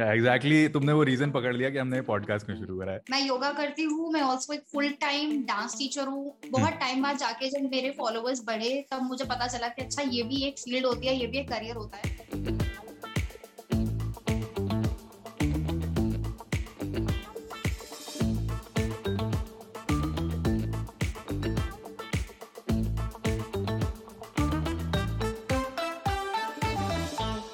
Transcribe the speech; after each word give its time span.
Exactly 0.00 0.50
exactly, 0.50 0.72
तुमने 0.72 0.92
वो 0.92 1.02
reason 1.02 1.30
पकड़ 1.30 1.56
लिया 1.56 1.70
कि 1.70 1.78
हमने 1.78 2.00
पॉडकास्ट 2.00 2.46
क्यों 2.46 2.56
शुरू 2.56 2.78
करा 2.78 2.92
है? 2.92 3.02
मैं 3.10 3.26
योगा 3.26 3.52
करती 3.52 3.82
हूँ 3.82 4.12
मैं 4.12 4.22
ऑल्सो 4.22 4.52
एक 4.52 4.62
फुल 4.72 4.88
टाइम 4.88 5.42
डांस 5.42 5.74
टीचर 5.78 6.06
हूँ। 6.06 6.36
बहुत 6.50 6.72
टाइम 6.72 6.92
हम्म। 6.92 7.02
बाद 7.02 7.16
जाके 7.16 7.48
जब 7.48 7.70
मेरे 7.70 7.90
फॉलोअर्स 7.90 8.44
बढ़े 8.44 8.86
तब 8.90 9.02
मुझे 9.02 9.24
पता 9.24 9.46
चला 9.46 9.68
कि 9.68 9.82
अच्छा 9.82 10.02
ये 10.02 10.22
भी 10.22 10.42
एक 10.44 10.58
फ़ील्ड 10.58 10.86
होती 10.86 11.06
है 11.06 11.16
ये 11.16 11.26
भी 11.26 11.38
एक 11.38 11.48
करियर 11.48 11.76
होता 11.76 11.96
है। 11.96 12.29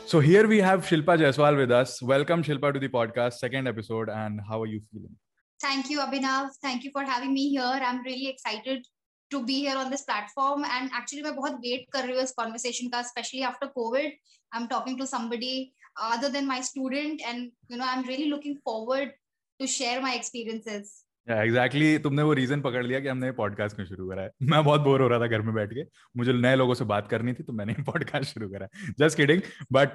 So 0.05 0.20
here 0.20 0.48
we 0.48 0.57
have 0.59 0.86
Shilpa 0.86 1.18
Jaiswal 1.18 1.55
with 1.55 1.71
us. 1.71 2.02
Welcome, 2.02 2.43
Shilpa, 2.43 2.73
to 2.73 2.80
the 2.80 2.89
podcast, 2.89 3.34
second 3.34 3.68
episode. 3.68 4.09
And 4.09 4.42
how 4.47 4.61
are 4.61 4.65
you 4.65 4.82
feeling? 4.92 5.15
Thank 5.61 5.89
you, 5.89 6.00
Abhinav. 6.00 6.50
Thank 6.61 6.83
you 6.83 6.92
for 6.92 7.04
having 7.04 7.33
me 7.33 7.50
here. 7.50 7.61
I'm 7.61 8.01
really 8.04 8.28
excited 8.28 8.86
to 9.32 9.46
be 9.46 9.60
here 9.61 9.78
on 9.78 9.89
this 9.89 10.01
platform. 10.01 10.65
And 10.65 10.92
actually, 10.92 11.24
मैं 11.24 11.36
बहुत 11.36 11.60
wait 11.64 11.86
कर 11.93 12.06
रही 12.07 12.15
हूँ 12.15 12.24
इस 12.24 12.33
conversation 12.39 12.92
का, 12.92 13.04
especially 13.06 13.43
after 13.43 13.70
COVID. 13.78 14.11
I'm 14.54 14.68
talking 14.68 14.97
to 14.97 15.07
somebody 15.07 15.74
other 15.97 16.29
than 16.29 16.46
my 16.47 16.61
student, 16.61 17.21
and 17.25 17.51
you 17.70 17.78
know, 17.78 17.86
I'm 17.88 18.04
really 18.04 18.29
looking 18.29 18.57
forward 18.65 19.14
to 19.61 19.68
share 19.68 20.01
my 20.01 20.15
experiences. 20.15 21.04
Exactly 21.29 21.80
exactly, 21.80 22.03
तुमने 22.03 22.22
वो 22.22 22.32
reason 22.32 22.61
पकड़ 22.61 22.85
लिया 22.86 23.00
कि 23.00 23.08
हमने 23.08 23.32
पॉडकास्ट 23.32 23.76
क्यों 23.76 23.86
शुरू 23.86 24.08
करा 24.11 24.22
है? 24.22 24.30
मैं 24.43 24.64
बहुत 24.64 24.80
बोर 24.80 25.03
हो 25.03 25.08
रहा 25.08 25.21
था 25.21 25.26
घर 25.26 25.43
में 25.43 25.54
बैठ 25.54 25.72
के। 25.72 25.84
मुझे 26.17 26.32
नए 26.32 26.57
लोगों 26.57 26.75
से 26.75 26.84
बात 26.84 27.08
करनी 27.08 27.32
थी 27.32 27.43
तो 27.43 27.53
मैंने 27.53 27.75
पॉडकास्ट 27.86 28.34
शुरू 28.34 28.48
करा 28.48 28.68
just 28.98 29.17
kidding 29.17 29.43
but 29.72 29.94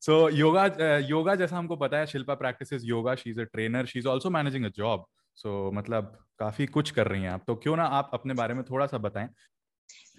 so 0.00 0.28
yoga 0.28 0.66
yoga 0.96 1.34
जैसा 1.34 1.56
हमको 1.56 1.76
पता 1.76 1.98
है 1.98 2.06
Shilpa 2.06 2.34
practice 2.34 2.84
yoga 2.84 3.14
she 3.14 3.30
is 3.30 3.40
a 3.40 3.44
trainer 3.44 3.86
she 3.86 3.98
is 3.98 4.08
also 4.08 4.30
managing 4.30 4.64
a 4.64 4.68
job 4.68 5.06
so 5.36 5.70
मतलब 5.74 6.18
काफ़ी 6.38 6.66
कुछ 6.66 6.90
कर 6.90 7.08
रही 7.08 7.22
हैं 7.22 7.30
आप। 7.30 7.44
तो 7.46 7.54
क्यों 7.54 7.76
ना 7.76 7.84
आप 7.84 8.10
अपने 8.14 8.34
बारे 8.34 8.54
में 8.54 8.64
थोड़ा 8.64 8.86
सा 8.86 8.98
बताएँ। 8.98 9.28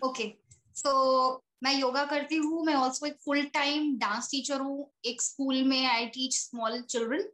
ओके. 0.05 0.27
सो 0.75 1.44
मैं 1.63 1.73
योगा 1.79 2.03
करती 2.11 2.35
हूँ 2.35 2.63
मैं 2.65 2.73
ऑल्सो 2.75 3.05
एक 3.07 3.17
फुल 3.25 3.43
टाइम 3.53 3.95
डांस 3.99 4.27
टीचर 4.31 4.61
हूँ 4.61 4.89
एक 5.05 5.21
स्कूल 5.21 5.63
में 5.63 5.85
I 5.85 6.05
teach 6.15 6.37
small 6.39 6.81
children 6.81 7.27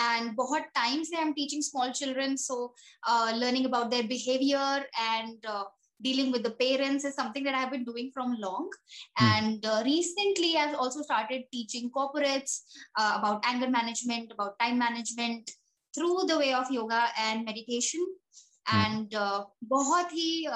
and 0.00 0.34
बहुत 0.36 0.62
टाइम 0.74 1.02
से 1.02 1.16
I 1.16 1.22
am 1.22 1.32
teaching 1.32 1.62
small 1.62 1.90
children 2.00 2.36
so 2.44 2.74
learning 3.08 3.66
about 3.66 3.90
their 3.90 4.06
behaviour 4.06 4.88
and 5.00 5.48
dealing 6.00 6.30
with 6.32 6.42
the 6.42 6.50
parents 6.50 7.04
is 7.04 7.14
something 7.14 7.44
that 7.44 7.54
I 7.54 7.58
have 7.58 7.70
been 7.70 7.84
doing 7.84 8.10
from 8.14 8.36
long. 8.38 8.70
Mm. 9.18 9.28
And 9.28 9.66
uh, 9.66 9.82
recently, 9.84 10.56
I've 10.56 10.74
also 10.74 11.02
started 11.02 11.44
teaching 11.52 11.90
corporates 11.90 12.60
uh, 12.98 13.16
about 13.18 13.44
anger 13.44 13.70
management, 13.70 14.32
about 14.32 14.58
time 14.58 14.78
management 14.78 15.50
through 15.94 16.24
the 16.26 16.38
way 16.38 16.52
of 16.52 16.70
yoga 16.70 17.06
and 17.18 17.44
meditation. 17.44 18.06
Mm. 18.66 18.84
And 18.84 19.14
uh, 19.14 19.44
बहुत 19.64 20.12
ही 20.12 20.46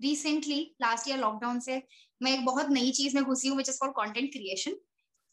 recently 0.00 0.60
last 0.80 1.08
year 1.08 1.18
lockdown 1.18 1.58
से 1.60 1.82
मैं 2.22 2.34
एक 2.34 2.44
बहुत 2.44 2.68
नई 2.68 2.90
चीज़ 2.90 3.14
में 3.14 3.24
घुसी 3.24 3.48
हूँ 3.48 3.56
which 3.56 3.68
is 3.68 3.78
called 3.78 3.94
content 3.94 4.32
creation 4.32 4.72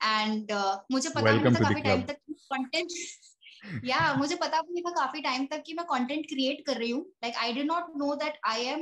and 0.03 0.51
मुझे 0.91 1.09
पता 1.09 1.31
नहीं 1.31 1.45
था 1.45 1.59
काफ़ी 1.59 1.81
टाइम 1.81 2.01
तक 2.01 2.17
कंटेंट 2.31 2.89
या 3.85 3.97
yeah, 4.07 4.17
मुझे 4.17 4.35
पता 4.35 4.61
भी 4.61 4.73
नहीं 4.73 4.83
था 4.83 4.89
काफ़ी 4.89 5.21
टाइम 5.21 5.45
तक 5.45 5.63
कि 5.65 5.73
मैं 5.73 5.85
कंटेंट 5.85 6.25
क्रिएट 6.25 6.65
कर 6.65 6.77
रही 6.77 6.91
हूँ. 6.91 7.01
Like 7.01 7.35
I 7.35 7.53
did 7.53 7.65
not 7.65 7.83
know 7.97 8.15
that 8.15 8.39
I 8.45 8.61
am 8.61 8.79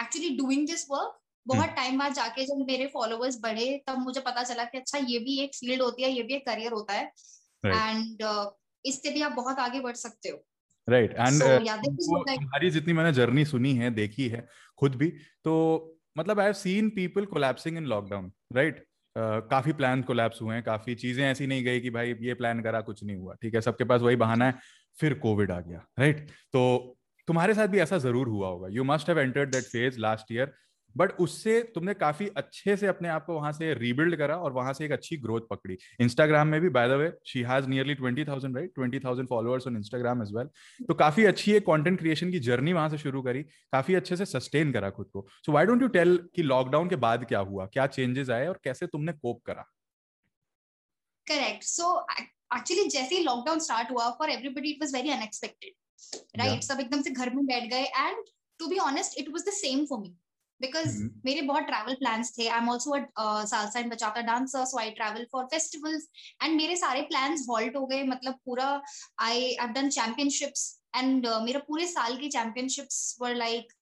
actually 0.00 0.30
doing 0.36 0.66
this 0.66 0.86
work 0.90 1.20
बहुत 1.46 1.68
टाइम 1.68 1.90
hmm. 1.90 1.98
बाद 1.98 2.12
जाके 2.12 2.44
जब 2.44 2.66
मेरे 2.68 2.86
फॉलोअर्स 2.86 3.38
बढ़े 3.40 3.84
तब 3.86 3.98
मुझे 3.98 4.20
पता 4.20 4.42
चला 4.42 4.64
कि 4.64 4.78
अच्छा 4.78 4.98
ये 4.98 5.18
भी 5.18 5.40
एक 5.40 5.54
फ़ील्ड 5.54 5.82
होती 5.82 6.02
है 6.02 6.10
ये 6.10 6.22
भी 6.22 6.34
एक 6.34 6.46
करियर 6.46 6.72
होता 6.72 6.92
है. 6.92 7.12
And 7.66 8.22
right. 8.22 8.44
uh, 8.44 8.50
इससे 8.84 9.10
भी 9.10 9.22
आप 9.22 9.32
बहुत 9.32 9.58
आगे 9.58 9.80
बढ़ 9.80 9.96
सकते 9.96 10.28
हो. 10.28 10.44
राइट 10.88 11.12
एंड 11.12 11.42
हमारी 11.42 12.70
जितनी 12.70 12.92
मैंने 12.92 13.12
जर्नी 13.12 13.44
सुनी 13.44 13.74
है 13.74 13.90
देखी 13.90 14.28
है 14.28 14.48
खुद 14.78 14.94
भी 14.94 15.08
तो 15.44 15.54
मतलब 16.16 16.40
I 16.40 16.44
have 16.44 16.52
seen 16.54 16.88
people 16.90 17.24
collapsing 17.26 17.76
in 17.76 17.86
lockdown 17.86 18.30
right 18.56 18.84
काफ़ी 19.16 19.72
प्लान 19.72 20.02
कोलैप्स 20.02 20.40
हुए 20.42 20.54
हैं, 20.54 20.62
काफ़ी 20.64 20.94
चीज़ें 20.94 21.24
ऐसी 21.24 21.46
नहीं 21.46 21.64
गई 21.64 21.80
कि 21.80 21.90
भाई 21.90 22.14
ये 22.20 22.34
प्लान 22.34 22.62
करा, 22.62 22.80
कुछ 22.80 23.02
नहीं 23.04 23.16
हुआ, 23.16 23.34
ठीक 23.42 23.54
है? 23.54 23.60
सबके 23.60 23.84
पास 23.84 24.00
वही 24.00 24.16
बहाना 24.16 24.46
है, 24.46 24.54
फिर 24.98 25.14
कोविड 25.18 25.50
आ 25.50 25.60
गया 25.60 25.84
राइट 25.98 26.16
right? 26.16 26.32
तो 26.52 26.96
तुम्हारे 27.28 27.54
साथ 27.54 27.68
भी 27.68 27.78
ऐसा 27.80 27.98
ज़रूर 27.98 28.28
हुआ 28.28 28.48
होगा। 28.48 28.68
You 28.70 28.84
must 28.84 29.08
have 29.08 29.18
entered 29.18 29.52
that 29.52 29.64
phase 29.64 29.98
last 30.00 30.32
year 30.32 30.52
but 30.96 31.12
उससे 31.20 31.60
तुमने 31.74 31.94
काफ़ी 31.94 32.28
अच्छे 32.36 32.76
से 32.76 32.86
अपने 32.86 33.08
आप 33.08 33.24
को 33.26 33.34
वहाँ 33.34 33.52
से 33.52 33.72
रीबिल्ड 33.74 34.16
करा 34.18 34.36
और 34.36 34.52
वहाँ 34.52 34.72
से 34.72 34.84
एक 34.84 34.92
अच्छी 34.92 35.16
ग्रोथ 35.18 35.40
पकड़ी। 35.50 35.76
इंस्टाग्राम 36.00 36.48
में 36.48 36.60
भी 36.60 36.68
by 36.70 36.88
the 36.88 36.98
way 37.00 37.12
she 37.26 37.42
has 37.42 37.68
nearly 37.68 37.94
twenty 37.94 38.24
thousand 38.24 38.56
right 38.56 38.74
twenty 38.74 39.00
thousand 39.00 39.28
followers 39.28 39.66
on 39.66 39.76
Instagram 39.76 40.22
as 40.22 40.32
well 40.36 40.48
तो 40.80 40.94
काफ़ी 40.94 41.24
अच्छी 41.24 41.52
एक 41.52 41.66
कंटेंट 41.66 41.98
क्रिएशन 41.98 42.30
की 42.30 42.40
जर्नी 42.42 42.72
वहाँ 42.72 42.88
से 42.88 42.98
शुरू 42.98 43.22
करी 43.22 43.42
काफ़ी 43.42 43.94
अच्छे 43.94 44.16
से 44.16 44.26
सस्टेन 44.26 44.72
करा 44.72 44.90
खुद 44.90 45.10
को। 45.12 45.26
So 45.46 45.52
why 45.52 45.66
don't 45.66 45.82
you 45.82 45.88
tell 45.90 46.16
कि 46.34 46.42
लॉकडाउन 46.42 46.88
के 46.88 46.96
बाद 46.98 47.24
क्या 47.24 47.38
हुआ? 47.40 47.66
क्या 47.66 47.86
चेंजेस 47.88 48.30
आए 48.30 48.46
और 48.48 48.60
कैसे 48.64 48.86
तुमने 48.86 49.12
कोप 49.14 49.42
करा? 49.46 49.70
करेक्ट 51.26 51.62
सो 51.64 51.98
एक्चुअली 52.10 52.88
जैसे 52.88 53.14
ही 53.14 53.22
लॉकडाउन 53.22 53.58
स्टार्ट 53.60 53.90
हुआ 53.90 54.08
for 54.18 54.30
everybody 54.30 54.70
it 54.70 54.80
was 54.80 54.94
very 54.94 55.10
unexpected 55.10 56.38
right 56.38 56.62
सब 56.62 56.80
एकदम 56.80 57.02
से 57.02 57.10
घर 57.10 57.34
में 57.34 57.44
बैठ 57.46 57.70
गए 57.70 57.84
and 57.84 58.24
to 58.60 58.66
be 58.66 58.78
honest 58.80 59.18
it 59.18 59.28
was 59.28 59.44
the 59.48 59.52
same 59.54 59.84
for 59.86 59.98
me 59.98 60.14
because 60.60 60.86
mm-hmm. 60.86 61.24
मेरे 61.24 61.40
बहुत 61.42 61.62
ट्रैवल 61.66 61.94
प्लान्स 61.94 62.30
थे. 62.38 62.46
I 62.46 62.58
am 62.58 62.68
also 62.70 62.98
salsa 63.48 63.80
and 63.80 63.92
bachata 63.92 64.20
dancer 64.28 64.64
so 64.64 64.78
I 64.80 64.90
travel 64.98 65.26
for 65.32 65.44
festivals 65.52 66.08
and 66.42 66.56
मेरे 66.56 66.76
सारे 66.76 67.02
प्लान्स 67.12 67.46
हॉल्ट 67.50 67.76
हो 67.76 67.86
गए. 67.86 68.02
मतलब 68.04 68.34
पूरा 68.44 68.66
I 69.28 69.54
I 69.54 69.68
done 69.74 69.88
championships 69.98 70.66
and 70.96 71.26
मेरा 71.44 71.60
पूरे 71.68 71.86
साल 71.86 72.16
की 72.16 72.28
championships 72.30 73.16
were 73.22 73.34
like 73.36 73.72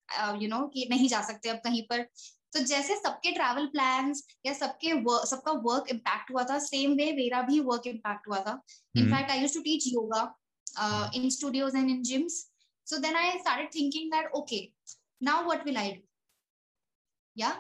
you 0.43 0.49
know 0.49 0.61
कि 0.75 0.87
नहीं 0.91 1.09
जा 1.09 1.23
सकते 1.31 1.49
अब 1.49 1.61
कहीं 1.65 1.83
पर. 1.91 2.07
तो 2.53 2.61
जैसे 2.61 2.97
सबके 2.97 3.31
ट्रैवल 3.33 3.67
प्लान 3.73 4.13
या 4.47 4.53
सबके 4.55 4.93
वर्क 4.93 5.27
सबका 5.29 5.53
वर्क 5.67 5.91
इम्पैक्ट 5.91 6.31
हुआ 6.31 6.45
था 6.51 6.59
सेम 6.69 6.95
वे 6.97 7.13
मेरा 7.17 7.43
भी 7.43 7.61
वर्क 7.69 7.87
इम्पैक्ट 7.87 8.29
हुआ 8.29 8.41
था. 8.47 8.61
In fact 8.95 9.31
I 9.31 9.41
use 9.41 9.55
to 9.55 9.61
teach 9.69 9.87
yoga 9.87 10.23
in 11.15 11.29
studios 11.31 11.77
and 11.77 11.91
in 11.91 12.03
gyms 12.13 12.47
so 12.87 12.97
then 13.03 13.17
i 13.19 13.27
started 13.35 13.69
thinking 13.75 14.09
that 14.13 14.33
okay 14.39 14.59
now 15.27 15.35
what 15.49 15.61
will 15.67 15.77
i 15.83 15.85
do? 15.91 16.01
या? 17.37 17.51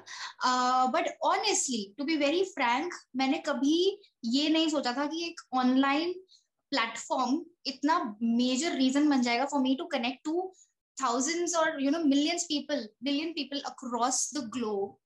But 0.94 1.09
honestly 1.25 1.84
to 1.99 2.05
be 2.05 2.16
very 2.16 2.44
frank 2.44 2.94
मैंने 3.16 3.38
कभी 3.47 3.77
ये 4.33 4.49
नहीं 4.49 4.69
सोचा 4.69 4.93
था 4.93 5.06
कि 5.06 5.25
एक 5.27 5.41
ऑनलाइन 5.55 6.12
प्लेटफॉर्म 6.72 7.41
इतना 7.66 7.99
मेजर 8.22 8.77
रीजन 8.77 9.09
बन 9.11 9.22
जाएगा 9.22 9.44
for 9.44 9.61
me 9.61 9.75
to 9.77 9.84
connect 9.93 10.25
to 10.25 10.53
thousands 10.97 11.55
और 11.56 11.82
you 11.82 11.91
know 11.91 11.99
millions 12.05 12.44
people 12.44 12.88
million 13.05 13.32
people 13.32 13.61
across 13.66 14.28
the 14.34 14.44
globe 14.55 14.99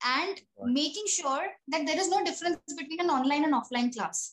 and 0.00 0.40
making 0.68 1.08
sure 1.08 1.46
that 1.70 1.86
there 1.86 2.00
is 2.00 2.10
no 2.10 2.20
difference 2.24 2.56
between 2.72 3.00
an 3.00 3.10
online 3.10 3.44
and 3.44 3.54
offline 3.54 3.90
class 3.90 4.28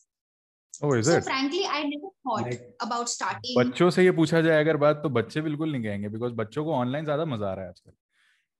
बच्चों 3.58 3.88
से 3.90 4.04
ये 4.04 4.10
पूछा 4.12 4.40
जाए 4.40 4.60
अगर 4.60 4.76
बात 4.76 5.00
तो 5.02 5.08
बच्चे 5.10 5.40
बिल्कुल 5.40 5.72
नहीं 5.72 5.82
कहेंगे 5.82 6.08
बिकॉज़ 6.08 6.32
बच्चों 6.34 6.64
को 6.64 6.74
ऑनलाइन 6.74 7.04
ज़्यादा 7.04 7.24
मज़ा 7.24 7.50
आ 7.50 7.54
रहा 7.54 7.64
है 7.64 7.70
आजकल। 7.70 7.92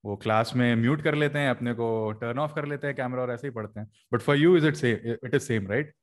वो 0.04 0.16
क्लास 0.16 0.52
में 0.56 0.74
म्यूट 0.76 1.02
कर 1.04 1.14
लेते 1.14 1.38
हैं 1.38 1.50
अपने 1.50 1.72
को 1.74 1.90
टर्न 2.20 2.38
ऑफ़ 2.38 2.52
कर 2.54 2.66
लेते 2.68 2.86
हैं 2.86 2.96
कैमरा 2.96 3.22
और 3.22 3.32
ऐसे 3.32 3.46
ही 3.46 3.50
पढ़ते 3.54 3.80
हैं 3.80 3.90
but 4.12 4.22
for 4.22 4.36
you 4.36 4.56
is 4.56 4.66
it 4.66 4.76
same 4.76 5.12
it 5.12 5.34
is 5.34 5.42
same 5.42 5.66
right 5.70 5.94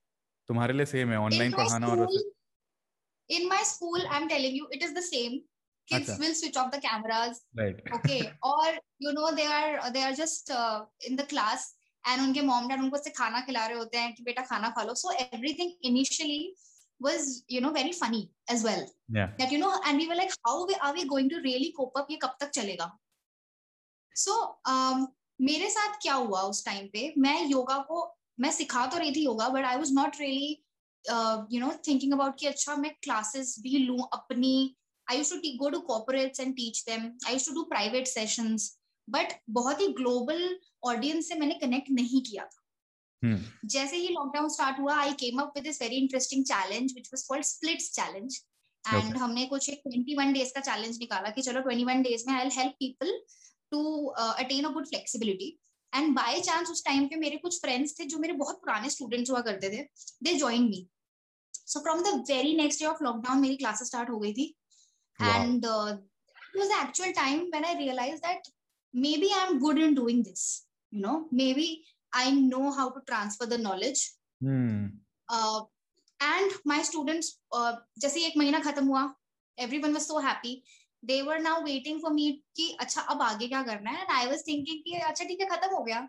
तुम्हारे 0.49 0.73
लिए 0.73 0.85
सेम 0.85 1.11
है 1.11 1.17
ऑनलाइन 1.19 1.51
पढ़ाना 1.51 1.87
और 1.87 2.07
in 3.29 3.47
my 3.49 3.63
school 3.65 4.05
I 4.05 4.21
am 4.21 4.27
telling 4.27 4.57
you 4.57 4.69
it 4.73 4.83
is 4.83 4.93
the 4.95 5.03
same 5.11 5.39
kids 5.87 6.09
Achha. 6.09 6.19
will 6.19 6.33
switch 6.33 6.55
off 6.57 6.69
the 6.71 6.79
cameras 6.83 7.41
right 7.57 7.81
okay 7.95 8.19
or 8.51 8.67
you 9.05 9.11
know 9.13 9.33
they 9.39 9.45
are 9.47 9.91
they 9.95 10.03
are 10.03 10.13
just 10.13 10.51
uh, 10.51 10.77
in 11.09 11.15
the 11.15 11.25
class 11.33 11.65
and 12.03 12.21
उनके 12.21 12.41
mom 12.47 12.67
dad 12.69 12.79
उनको 12.79 12.97
से 12.97 13.09
खाना 13.17 13.39
खिला 13.45 13.65
रहे 13.65 13.77
होते 13.77 13.97
हैं 13.97 14.13
कि 14.15 14.23
बेटा 14.23 14.41
खाना 14.49 14.69
खा 14.77 14.83
लो 14.83 14.93
so 14.95 15.11
everything 15.23 15.71
initially 15.91 16.43
was 17.01 17.23
you 17.53 17.61
know 17.63 17.69
very 17.71 17.93
funny 17.95 18.19
as 18.53 18.61
well 18.65 18.83
yeah 19.15 19.31
that 19.39 19.53
you 19.53 19.57
know 19.61 19.71
and 19.87 20.01
we 20.01 20.05
were 20.07 20.15
like 20.15 20.35
how 20.45 20.53
we, 20.67 20.75
are 20.81 20.91
we 20.93 21.03
going 21.07 21.27
to 21.29 21.41
really 21.45 21.71
cope 21.79 21.97
up 22.01 22.11
ये 22.11 22.17
कब 22.21 22.37
तक 22.41 22.49
चलेगा 22.57 22.85
सो 24.15 24.31
so, 24.31 24.73
um, 24.73 25.07
मेरे 25.41 25.69
साथ 25.69 25.97
क्या 26.01 26.13
हुआ 26.13 26.41
उस 26.41 26.65
टाइम 26.65 26.87
पे? 26.87 27.13
मैं 27.17 27.45
योगा 27.47 27.77
को 27.77 28.17
मैं 28.39 28.51
सिखा 28.51 28.85
तो 28.85 28.97
रही 28.97 29.11
थी 29.11 29.23
yoga 29.23 29.49
but 29.49 29.65
I 29.65 29.77
was 29.77 29.93
not 29.93 30.19
really 30.19 30.51
you 31.51 31.59
know 31.59 31.71
thinking 31.87 32.13
about 32.13 32.39
कि 32.39 32.47
अच्छा 32.47 32.75
मैं 32.75 32.91
क्लासेस 33.03 33.55
भी 33.59 33.77
लू 33.77 33.97
अपनी। 34.13 34.75
I 35.07 35.17
use 35.17 35.33
to 35.33 35.57
go 35.57 35.69
to 35.69 35.79
corporates 35.79 36.39
and 36.39 36.55
teach 36.55 36.83
them 36.89 37.11
I 37.27 37.33
use 37.33 37.45
to 37.45 37.55
do 37.55 37.63
private 37.63 38.07
sessions 38.07 38.77
but 39.09 39.33
बहुत 39.49 39.81
ही 39.81 39.87
ग्लोबल 39.87 40.59
ऑडियंस 40.83 41.27
से 41.27 41.35
मैंने 41.35 41.55
कनेक्ट 41.55 41.91
नहीं 41.91 42.21
किया 42.21 42.45
था। 42.45 42.61
Hmm. 43.21 43.37
जैसे 43.65 43.97
ही 43.97 44.07
लॉकडाउन 44.07 44.49
स्टार्ट 44.49 44.79
हुआ 44.79 44.95
I 44.95 45.11
came 45.11 45.39
up 45.41 45.53
with 45.55 45.67
very 45.81 45.95
interesting 45.95 46.43
challenge 46.45 46.93
which 46.93 47.07
was 47.07 47.25
called 47.27 47.45
splits 47.45 47.91
challenge 47.91 48.41
and 48.93 49.17
हमने 49.17 49.45
कुछ 49.45 49.69
एक 49.69 49.81
21 49.87 50.33
डेज़ 50.33 50.53
का 50.53 50.61
चैलेंज 50.61 50.97
निकाला 50.99 51.29
कि 51.29 51.41
चलो 51.41 51.61
21 51.61 52.03
डेज़ 52.03 52.23
में 52.27 52.33
I 52.35 52.49
help 52.49 52.73
people 52.79 53.21
to 53.75 54.05
attain 54.17 54.65
a 54.65 54.71
good 54.71 54.87
flexibility 54.87 55.55
and 55.93 56.13
by 56.15 56.39
chance 56.41 56.69
उस 56.69 56.83
टाइम 56.85 57.07
पे 57.07 57.15
मेरे 57.17 57.37
कुछ 57.37 57.59
फ्रेंड्स 57.61 57.99
थे 57.99 58.05
जो 58.05 58.17
मेरे 58.19 58.33
बहुत 58.35 58.59
पुराने 58.61 58.89
स्टूडेंट्स 58.89 59.31
हुआ 59.31 59.41
करते 59.41 59.69
थे. 59.69 59.81
They 60.23 60.33
join 60.37 60.69
me 60.69 60.87
so 61.53 61.79
from 61.79 62.01
the 62.03 62.13
very 62.29 62.55
next 62.57 62.79
day 62.79 62.85
of 62.87 63.03
lockdown 63.03 63.41
मेरी 63.41 63.55
क्लासेस 63.57 63.87
स्टार्ट 63.87 64.09
हो 64.09 64.19
गई 64.19 64.33
थी. 64.33 64.53
And 65.19 65.65
was 65.65 66.71
actual 66.73 67.11
time 67.13 67.39
when 67.53 67.65
I 67.65 67.73
realise 67.75 68.19
that 68.21 68.47
maybe 69.17 69.29
I 69.29 69.47
am 69.47 69.57
good 69.59 69.79
in 69.79 69.95
doing 69.95 70.23
this 70.23 70.43
you 70.93 71.01
know 71.01 71.17
maybe 71.53 71.67
I 72.13 72.31
know 72.33 72.69
how 72.71 72.89
to 72.89 72.99
transfer 73.07 73.47
the 73.47 73.59
knowledge 73.61 74.03
and 76.19 76.51
my 76.67 76.83
students 76.83 77.37
जैसे 77.99 78.25
एक 78.27 78.37
महीना 78.37 78.59
खत्म 78.61 78.87
हुआ 78.87 79.03
every 79.57 79.77
one 79.79 79.93
was 79.93 80.03
so 80.03 80.19
happy 80.19 80.61
they were 81.05 81.39
now 81.39 81.61
waiting 81.63 82.01
for 82.01 82.11
me 82.13 82.31
की 82.55 82.69
अच्छा 82.81 83.01
अब 83.01 83.21
आगे 83.21 83.47
क्या 83.47 83.61
करना 83.63 83.91
है? 83.91 84.05
आई 84.09 84.25
वॉज़ 84.25 84.43
थिंकिंग 84.47 84.79
की 84.83 84.99
अच्छा 84.99 85.25
ठीक 85.25 85.41
है 85.41 85.47
खत्म 85.47 85.75
हो 85.75 85.83
गया. 85.83 86.01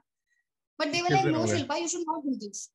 But 0.79 0.89
they were 0.93 1.11
like 1.11 1.27
no 1.27 1.47
Shilpa 1.47 1.77
you 1.77 1.89
should 1.89 2.05
not 2.09 2.25
do 2.25 2.35
this 2.39 2.69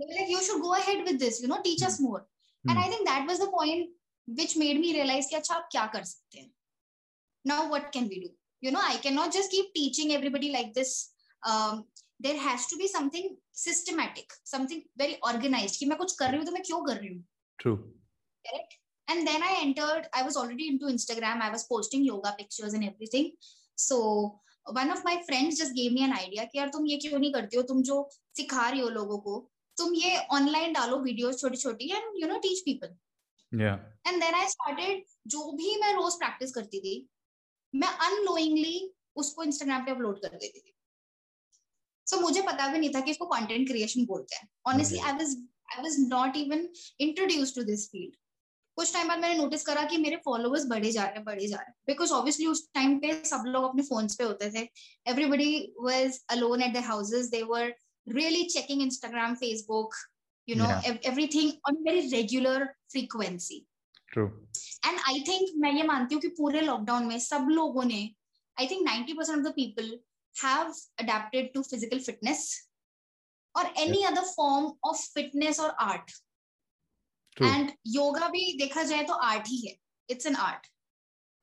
like 0.00 0.30
you 0.30 0.40
should 0.40 0.60
go 0.60 0.68
ahead 0.74 1.04
with 1.06 1.18
this 1.18 1.40
you 1.42 1.48
know 1.48 1.56
teach 1.64 1.84
us 1.84 2.00
more 2.00 2.20
and 2.64 2.78
I 2.78 2.90
think 2.90 3.08
that 3.08 3.28
was 3.28 3.42
the 3.42 3.48
point 3.52 3.94
which 4.28 4.56
made 4.58 4.80
me 4.80 4.92
realise 4.92 5.28
की 5.28 5.36
अच्छा 5.36 5.54
आप 5.54 5.68
क्या 5.72 5.86
कर 5.94 6.04
सकते 6.04 6.38
हैं? 6.38 6.50
Now 7.44 7.68
what 7.68 7.90
can 7.92 8.08
be 8.08 8.20
do 8.20 8.28
you 8.62 8.70
know 8.72 8.80
I 8.80 8.98
can 8.98 9.14
not 9.14 9.30
just 9.38 9.50
keep 9.50 9.70
teaching 9.74 10.12
everybody 10.12 10.50
like 10.50 10.72
this 10.74 10.94
there 12.22 12.36
has 12.40 12.68
to 12.70 12.76
be 12.76 12.88
something 12.88 13.36
systematic 13.58 14.32
something 14.46 14.82
very 14.98 15.14
organise 15.30 15.76
की 15.76 15.86
मैं 15.86 15.98
कुछ 15.98 16.16
कर 16.18 16.28
रही 16.28 16.36
हूँ 16.36 16.46
तो 16.46 16.52
मैं 16.52 16.62
क्यों 16.66 16.82
कर 16.84 16.96
रही 16.96 17.08
हूँ? 17.08 17.22
Correct 18.44 18.74
And 19.08 19.26
then 19.26 19.42
I 19.42 19.58
entered. 19.60 20.08
I 20.14 20.22
was 20.22 20.36
already 20.36 20.68
into 20.68 20.86
Instagram. 20.86 21.42
I 21.42 21.50
was 21.50 21.64
posting 21.64 22.04
yoga 22.04 22.34
pictures 22.38 22.74
and 22.74 22.84
everything. 22.84 23.32
So 23.78 24.40
one 24.66 24.90
of 24.90 25.04
my 25.04 25.22
friends 25.26 25.58
just 25.58 25.74
gave 25.74 25.92
me 25.92 26.04
an 26.04 26.12
idea 26.12 26.46
कि 26.46 26.58
यार 26.58 26.68
तुम 26.72 26.86
ये 26.86 26.96
क्यों 26.96 27.18
नहीं 27.18 27.32
करती 27.32 27.56
हो? 27.56 27.62
तुम 27.62 27.82
जो 27.82 27.96
सिखा 28.36 28.68
रही 28.68 28.80
हो 28.80 28.88
लोगों 28.88 29.18
को, 29.18 29.38
तुम 29.76 29.94
ये 29.94 30.16
ऑनलाइन 30.38 30.72
डालो 30.72 30.98
वीडियोस 31.02 31.40
छोटी 31.40 31.56
छोटी 31.56 31.90
and 31.92 32.22
you 32.22 32.28
know 32.28 32.38
teach 32.48 32.60
people 32.66 32.96
Yeah. 33.52 33.78
And 34.06 34.22
then 34.22 34.34
I 34.34 34.46
started 34.48 35.02
जो 35.32 35.50
भी 35.56 35.76
मैं 35.80 35.92
रोज 35.94 36.14
प्रैक्टिस 36.18 36.52
करती 36.54 36.78
थी 36.80 36.94
मैं 37.74 37.88
अनलोइंगली 38.06 38.78
उसको 39.22 39.42
इंस्टाग्राम 39.44 39.84
पे 39.84 39.90
अपलोड 39.90 40.20
कर 40.20 40.28
देती 40.28 40.60
थी 40.60 40.74
सो 42.06 42.16
so, 42.16 42.22
मुझे 42.22 42.42
पता 42.42 42.68
भी 42.72 42.78
नहीं 42.78 42.90
था 42.94 43.00
कि 43.00 43.10
इसको 43.10 43.26
कंटेंट 43.26 43.68
क्रिएशन 43.68 44.06
बोलते 44.06 44.36
हैं 44.36 44.48
honestly 44.72 44.98
I 44.98 45.12
was 45.12 45.36
I 45.72 45.82
was 45.82 45.96
not 46.08 46.36
even 46.36 46.68
introduce 47.08 47.54
to 47.54 47.62
this 47.72 47.88
field 47.90 48.16
कुछ 48.76 48.92
टाइम 48.92 49.08
बाद 49.08 49.18
मैंने 49.18 49.36
नोटिस 49.38 49.62
करा 49.66 49.82
कि 49.84 49.96
मेरे 49.98 50.16
फॉलोअर्स 50.24 50.64
बढ़े 50.66 50.90
जा 50.92 51.02
रहे 51.04 51.14
हैं 51.14 51.24
बढ़े 51.24 51.46
जा 51.46 51.56
रहे 51.56 51.66
हैं 51.66 51.74
बिकॉज़ 51.86 52.12
ऑब्वियसली 52.12 52.46
उस 52.46 52.68
टाइम 52.74 52.98
पे 52.98 53.12
सब 53.24 53.42
लोग 53.46 53.64
अपने 53.64 53.82
फोन्स 53.82 54.14
पे 54.16 54.24
होते 54.24 54.50
थे 54.50 54.68
everybody 55.06 55.50
was 55.80 56.20
alone 56.30 56.62
at 56.62 56.72
the 56.74 56.84
houses 56.86 57.28
they 57.30 57.42
were 57.54 57.74
really 58.06 58.38
checking 58.52 58.80
instagram 58.84 59.34
facebook 59.40 59.92
you 60.48 60.54
know 60.60 60.68
Yeah. 60.70 60.86
ev- 60.88 61.04
everything 61.10 61.50
on 61.68 61.76
very 61.84 62.00
regular 62.14 62.54
frequency 62.94 63.58
True. 64.14 64.30
And 64.86 64.98
I 65.08 65.20
think 65.28 65.50
मैं 65.56 65.72
ये 65.72 65.82
मानती 65.82 66.14
हूँ 66.14 66.22
कि 66.22 66.28
पूरे 66.38 66.60
लॉकडाउन 66.60 67.04
में 67.06 67.18
सब 67.18 67.46
लोगों 67.50 67.84
ने 67.84 68.00
I 68.56 68.66
think 68.66 68.82
90 68.88 69.16
percent 69.16 69.38
of 69.38 69.44
the 69.44 69.52
people 69.56 69.92
have 70.34 70.72
adapted 70.98 71.52
to 71.54 71.62
physical 71.62 72.00
fitness 72.00 72.42
और 73.54 73.72
any 73.78 74.02
other 74.02 74.24
form 74.32 74.70
of 74.84 75.06
fitness 75.14 75.60
और 75.60 75.70
आर्ट. 75.86 76.10
एंड 77.36 77.70
योगा 77.88 78.28
भी 78.28 78.52
देखा 78.58 78.82
जाए 78.84 79.04
तो 79.04 79.14
आर्ट 79.24 79.48
ही 79.48 79.66
है. 79.66 79.76
It's 80.08 80.26
an 80.26 80.36
art 80.36 80.66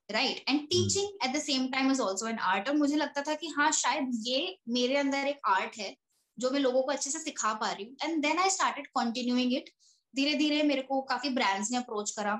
right 0.09 0.43
and 0.49 0.59
teaching 0.61 1.25
at 1.25 1.35
the 1.35 1.39
same 1.41 1.67
time 1.71 1.91
is 1.91 2.01
also 2.01 2.27
an 2.27 2.37
art 2.51 2.69
और 2.69 2.75
मुझे 2.77 2.95
लगता 2.95 3.21
था 3.21 3.33
कि 3.35 3.47
हाँ 3.57 3.71
शायद 3.73 4.11
ये 4.27 4.57
मेरे 4.69 4.95
अंदर 4.97 5.27
एक 5.27 5.39
आर्ट 5.47 5.77
है 5.77 5.95
जो 6.37 6.49
मैं 6.51 6.59
लोगों 6.59 6.81
को 6.83 6.91
अच्छे 6.91 7.09
से 7.09 7.19
सिखा 7.19 7.53
पा 7.53 7.71
रही 7.71 7.85
हूँ. 7.85 7.95
And 8.03 8.21
then 8.21 8.39
I 8.39 8.49
started 8.49 8.87
continuing 8.97 9.53
it 9.53 9.69
धीरे 10.13 10.33
धीरे 10.35 10.61
मेरे 10.63 10.81
को 10.81 11.01
काफ़ी 11.09 11.29
ब्रांड्स 11.29 11.71
ने 11.71 11.77
अप्रोच 11.77 12.11
करा 12.11 12.35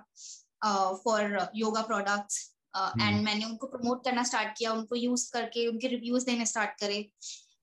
फॉर 1.03 1.37
योगा 1.55 1.81
प्रोडक्ट्स 1.81 2.39
एंड। 2.75 3.23
मैंने 3.25 3.45
उनको 3.45 3.67
प्रमोट 3.67 4.03
करना 4.03 4.23
स्टार्ट 4.23 4.57
किया 4.57 4.71
उनको 4.73 4.95
यूज़ 4.95 5.29
करके 5.33 5.67
उनके 5.67 5.87
रिव्यूज़ 5.87 6.25
देने 6.25 6.45
स्टार्ट 6.45 6.79
करे. 6.79 7.01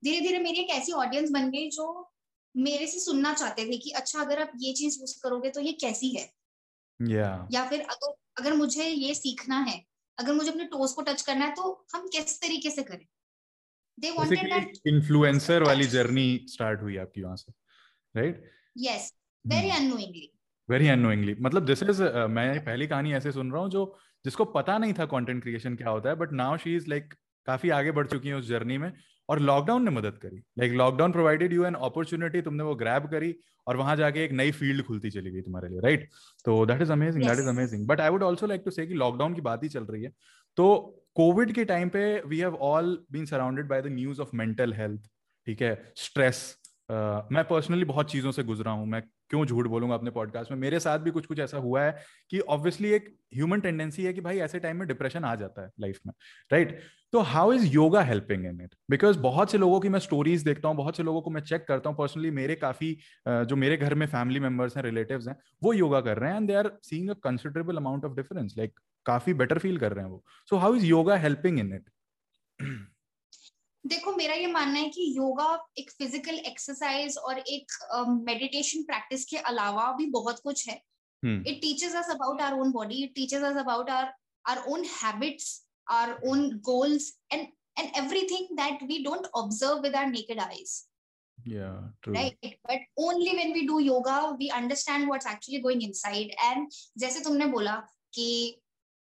धीरे 0.03 0.19
धीरे 0.21 0.39
मेरी 0.39 0.59
एक 0.59 0.69
ऐसी 0.71 0.91
ऑडियंस 0.93 1.29
बन 1.31 1.49
गई 1.51 1.69
जो 1.69 1.87
मेरे 2.57 2.87
से 2.87 2.99
सुनना 2.99 3.33
चाहते 3.33 3.65
थे 3.65 3.77
कि 3.77 3.89
अच्छा 3.91 4.19
अगर 4.21 4.41
आप 4.41 4.51
ये 4.59 4.73
चीज़ 4.73 4.99
यूज़ 4.99 5.19
करोगे 5.23 5.49
तो 5.49 5.61
ये 5.61 5.71
कैसी 5.81 6.09
है? 6.09 6.29
Yeah. 6.99 7.35
या 7.51 7.65
फिर 7.69 7.81
अगर 7.81 8.13
अगर 8.37 8.53
मुझे 8.53 8.85
ये 8.85 9.13
सीखना 9.13 9.59
है 9.59 9.81
अगर 10.17 10.33
मुझे 10.33 10.49
अपने 10.51 10.63
टोस 10.65 10.93
को 10.93 11.01
टच 11.01 11.21
करना 11.21 11.45
है 11.45 11.53
तो 11.55 11.71
हम 11.95 12.07
किस 12.07 12.39
तरीके 12.41 12.69
से 12.69 12.83
करें? 12.83 13.05
दे 13.97 14.11
वांटेड 14.11 14.49
दैट 14.53 14.77
influencer 14.87 15.61
वाली 15.61 15.87
जर्नी 15.87 16.27
स्टार्ट 16.49 16.81
हुई 16.81 16.97
आपकी 16.97 17.21
वहाँ 17.21 17.35
से, 17.35 17.51
right? 18.15 18.41
Yes 18.75 19.11
very. 19.45 19.69
Unknowingly 19.69 20.31
very 20.69 20.87
annoyingly 20.87 21.35
मतलब 21.41 21.65
दिस 21.65 21.83
इज़ 21.83 22.01
मैं 22.29 22.65
पहली 22.65 22.87
कहानी 22.87 23.13
ऐसे 23.13 23.31
सुन 23.31 23.51
रहा 23.51 23.61
हूँ 23.61 23.69
जो 23.69 23.83
जिसको 24.25 24.45
पता 24.45 24.77
नहीं 24.77 24.93
था 24.93 25.05
कंटेंट 25.05 25.41
क्रिएशन 25.43 25.75
क्या 25.75 25.89
होता 25.89 26.09
है 26.09 26.15
but 26.15 26.31
now 26.33 26.57
she 26.57 26.75
is 26.75 26.89
like 26.89 27.13
काफ़ी 27.47 27.69
आगे 27.69 27.91
बढ़ 27.91 28.07
चुकी 28.07 28.27
है 28.27 28.35
उस 28.35 28.47
जर्नी 28.47 28.77
में। 28.77 28.91
और 29.29 29.39
लॉकडाउन 29.41 29.83
ने 29.85 29.91
मदद 29.91 30.17
करी। 30.17 30.37
Like 30.59 30.73
lockdown 30.73 31.11
provided 31.11 31.53
you 31.53 31.65
an 31.65 31.73
opportunity 31.81 32.41
तुमने 32.41 32.63
वो 32.63 32.75
ग्रैब 32.75 33.07
करी 33.11 33.33
और 33.67 33.77
वहाँ 33.77 33.95
जाके 33.95 34.23
एक 34.25 34.31
नई 34.33 34.51
फ़ील्ड 34.51 34.85
खुलती 34.85 35.09
चली 35.11 35.31
गई 35.31 35.41
तुम्हारे 35.41 35.69
लिए 35.69 35.79
राइट 35.81 36.07
तो 36.45 36.65
that 36.65 36.81
is 36.81 36.91
amazing 36.91 37.23
that 37.23 37.39
is 37.39 37.49
amazing 37.49 37.87
but 37.87 38.01
I 38.01 38.09
would 38.09 38.23
also 38.23 38.47
like 38.47 38.61
to 38.65 38.71
say 38.71 38.85
lockdown 38.95 39.33
की 39.33 39.41
बात 39.41 39.63
ही 39.63 39.69
चल 39.69 39.83
रही 39.85 40.03
है। 40.03 40.11
तो 40.57 41.03
कोविड 41.15 41.51
के 41.53 41.65
टाइम 41.65 41.89
पे 41.89 42.01
we 42.27 42.39
have 42.39 42.55
all 42.63 42.97
been 43.11 43.25
surrounded 43.25 43.67
by 43.67 43.81
the 43.81 43.87
news 43.91 44.21
of 44.21 44.29
mental 44.35 44.73
health 44.73 45.09
ठीक 45.47 45.61
है? 45.61 45.91
स्ट्रेस 45.97 46.57
मैं 46.89 47.43
पर्सनली 47.45 47.85
बहुत 47.85 48.11
चीज़ों 48.11 48.31
से 48.31 48.43
गुजरा 48.43 48.71
हूँ 48.71 48.85
मैं 48.87 49.01
क्यों 49.29 49.45
झूठ 49.45 49.67
बोलूँगा 49.67 49.95
अपने 49.95 50.11
पॉडकास्ट 50.11 50.51
में? 50.51 50.57
मेरे 50.57 50.79
साथ 50.79 50.99
भी 50.99 51.11
कुछ 51.11 51.25
कुछ 51.25 51.39
ऐसा 51.39 51.57
हुआ 51.57 51.83
है 51.83 51.95
कि 52.29 52.39
ऑब्वियसली 52.39 52.91
एक 52.91 53.15
ह्यूमन 53.35 53.59
टेंडेंसी 53.59 54.03
है 54.03 54.13
कि 54.13 54.21
भाई 54.21 54.37
ऐसे 54.39 54.59
टाइम 54.59 54.77
में 54.77 54.87
डिप्रेशन 54.87 55.23
आ 55.23 55.33
जाता 55.35 55.61
है 55.61 55.69
लाइफ 55.79 55.99
में 56.07 56.13
राइट 56.51 56.79
तो 57.13 57.19
how 57.21 57.51
is 57.53 57.65
yoga 57.65 58.01
helping 58.01 58.45
in 58.45 58.61
it 58.61 58.75
because 58.89 59.19
बहुत 59.19 59.51
से 59.51 59.57
लोगों 59.57 59.79
की 59.79 59.89
मैं 59.89 59.99
स्टोरीज 59.99 60.43
देखता 60.43 60.67
हूँ, 60.67 60.77
बहुत 60.77 60.97
से 60.97 61.03
लोगों 61.03 61.21
को 61.21 61.29
मैं 61.29 61.41
चेक 61.41 61.65
करता 61.67 61.89
हूँ 61.89 61.97
पर्सनली 61.97 62.31
मेरे 62.31 62.55
काफ़ी 62.55 62.97
जो 63.27 63.55
मेरे 63.55 63.77
घर 63.77 63.95
में 63.95 64.05
फैमिली 64.07 64.39
मेंबर्स 64.39 64.77
हैं 64.77 64.83
रिलेटिव 64.83 65.27
हैं, 65.29 65.35
वो 65.63 65.73
योगा 65.73 66.01
कर 66.01 66.17
रहे 66.17 66.31
हैं 66.31 66.37
and 66.37 66.47
they 66.47 66.53
are 66.55 66.71
seeing 66.83 67.09
a 67.09 67.13
considerable 67.23 67.77
amount 67.77 68.05
of 68.05 68.13
difference 68.13 68.55
like 68.57 68.79
काफ़ी 69.05 69.33
बेटर 69.33 69.59
फील 69.59 69.77
कर 69.77 69.93
रहे 69.93 70.05
हैं 70.05 70.11
वो। 70.11 70.23
So 70.49 70.57
how 70.57 70.75
is 70.75 70.85
yoga 70.85 71.15
helping 71.17 71.59
in 71.59 71.73
it 71.73 71.89
देखो 73.87 74.11
मेरा 74.15 74.33
ये 74.35 74.47
मानना 74.47 74.79
है 74.79 74.89
कि 74.89 75.13
योगा 75.17 75.51
एक 75.77 75.91
फ़िज़िकल 75.91 76.37
एक्सरसाइज 76.47 77.17
और 77.17 77.39
एक 77.39 77.71
मेडिटेशन 78.21 78.79
uh, 78.79 78.85
प्रैक्टिस 78.85 79.25
के 79.25 79.37
अलावा 79.51 79.91
भी 79.97 80.05
बहुत 80.11 80.39
कुछ 80.39 80.67
है। 80.69 80.81
It 81.23 81.61
teaches 81.61 81.95
us 81.95 82.09
about 82.11 82.41
our 82.41 82.53
own 82.53 82.71
body 82.71 83.03
it 83.03 83.13
teaches 83.15 83.43
us 83.43 83.57
about 83.57 83.89
our 83.89 84.11
our 84.45 84.63
own 84.69 84.83
habits 84.93 85.47
our 85.91 86.11
own 86.25 86.49
goals 86.65 87.11
and 87.33 87.47
and 87.79 87.89
everything 87.97 88.55
that 88.57 88.83
we 88.83 88.97
don't 89.03 89.25
observe 89.35 89.81
with 89.81 89.95
our 89.95 90.05
naked 90.05 90.39
eyes 90.39 90.83
but 92.69 92.85
only 92.97 93.35
when 93.37 93.53
we 93.53 93.61
do 93.67 93.79
yoga 93.79 94.19
we 94.39 94.47
understand 94.53 95.09
what 95.09 95.27
actually 95.31 95.61
going 95.61 95.83
inside 95.93 96.35
and 96.43 96.67
जैसे 96.97 97.23
तुमने 97.23 97.45
बोला 97.47 97.75
कि 98.13 98.29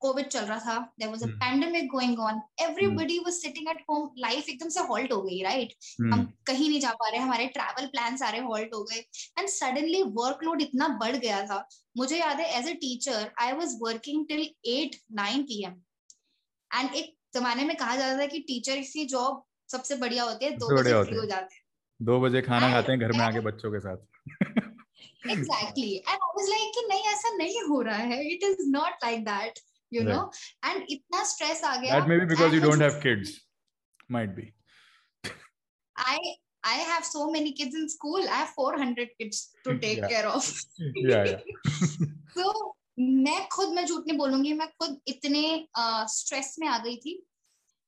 Covid 0.01 0.27
चल 0.27 0.41
रहा 0.41 0.59
था 0.59 0.93
there 0.99 1.11
was 1.11 1.23
a. 1.23 1.27
Pandemic 1.27 1.87
going 1.89 2.21
on 2.21 2.41
everybody 2.61 3.19
was 3.19 3.35
sitting 3.35 3.69
at 3.69 3.85
home 3.91 4.11
life 4.19 4.49
एकदम 4.49 4.69
से 4.69 4.81
halt 4.81 5.13
हो 5.13 5.23
गई 5.23 5.43
राइट 5.43 5.73
Hmm. 6.03 6.13
हम 6.13 6.25
कहीं 6.47 6.69
नहीं 6.69 6.81
जा 6.81 6.91
पा 6.91 7.09
रहे 7.09 7.21
हमारे 7.21 7.47
ट्रैवल 7.47 7.87
प्लान 7.87 8.17
सारे 8.17 8.39
हॉल्ट 8.39 8.75
हो 8.75 8.83
गए. 8.85 8.99
एंड 9.39 9.49
सडनली 9.49 10.03
वर्कलोड 10.03 10.63
इतना 10.63 10.89
बढ़ 10.89 11.17
गया 11.17 11.47
था. 11.47 11.69
मुझे 11.97 12.19
याद 12.19 12.41
है 12.41 12.59
as 12.59 12.69
a 12.69 12.73
teacher 12.73 13.33
I 13.41 13.53
was 13.53 13.79
working 13.83 14.27
till 14.27 14.47
8 14.69 14.97
9 15.21 15.43
PM 15.43 15.81
and 16.79 16.95
एक 16.95 17.15
जमाने 17.35 17.65
में 17.65 17.77
कहा 17.77 17.97
जाता 17.97 18.21
था 18.23 18.27
कि 18.27 18.39
टीचर 18.39 18.81
की 18.81 19.05
जॉब 19.05 19.43
सबसे 19.73 19.97
बढ़िया 19.97 20.25
होती 20.25 20.45
है 20.45 20.51
दो 20.51 20.77
बजे 20.77 21.03
फ्री 21.05 21.17
हो 21.17 21.25
जाते 21.25 21.55
हैं। 21.55 21.63
दो 22.03 22.21
बजे 22.21 22.43
खाना 22.43 22.71
खाते 22.73 22.93
हैं 22.93 23.01
घर 23.01 23.13
में 23.13 23.25
आके 23.25 23.41
बच्चों 23.41 23.73
के 23.73 23.81
साथ। 23.81 23.97
Exactly 25.31 25.95
and 25.95 26.09
I 26.09 26.17
was 26.17 26.49
like 26.49 26.73
कि 26.75 26.87
नहीं 26.89 27.05
ऐसा 27.05 27.37
नहीं 27.37 27.63
हो 27.63 27.81
रहा 27.83 27.97
है. 27.97 28.33
It 28.33 28.43
is 28.43 28.57
not 28.69 28.93
like 29.05 29.25
that 29.25 29.59
you 29.95 30.03
know 30.05 30.21
and 30.65 30.87
इतना 30.91 31.25
स्ट्रेस 31.33 31.63
आ 31.65 31.77
गया 31.77 31.99
That 31.99 32.09
may 32.13 32.19
be 32.23 32.29
because 32.33 32.47
and 32.47 32.59
you 32.59 32.63
don't 32.67 32.85
मुझे- 32.85 32.93
Might 34.09 34.33
be. 34.39 34.47
I 35.97 36.17
I 36.65 36.77
have 36.87 37.05
so 37.07 37.25
many 37.31 37.51
kids 37.59 37.75
in 37.79 37.89
school. 37.89 38.23
I 38.29 38.39
have 38.43 38.53
400 38.57 39.07
kids 39.21 39.41
to 39.67 39.75
take 39.85 39.99
Yeah. 39.99 40.09
care 40.15 40.29
of. 40.29 40.49
Yeah, 41.11 41.25
yeah. 41.31 41.41
तो 42.39 42.75
मैं 42.99 43.47
खुद 43.53 43.73
मैं 43.75 43.85
झूठ 43.87 44.07
नहीं 44.07 44.17
बोलूँगी 44.19 44.53
मैं 44.59 44.67
खुद 44.81 44.99
इतने 45.09 45.43
स्ट्रेस 46.13 46.55
में 46.61 46.67
आ 46.69 46.79
गई 46.85 46.97
थी 47.05 47.15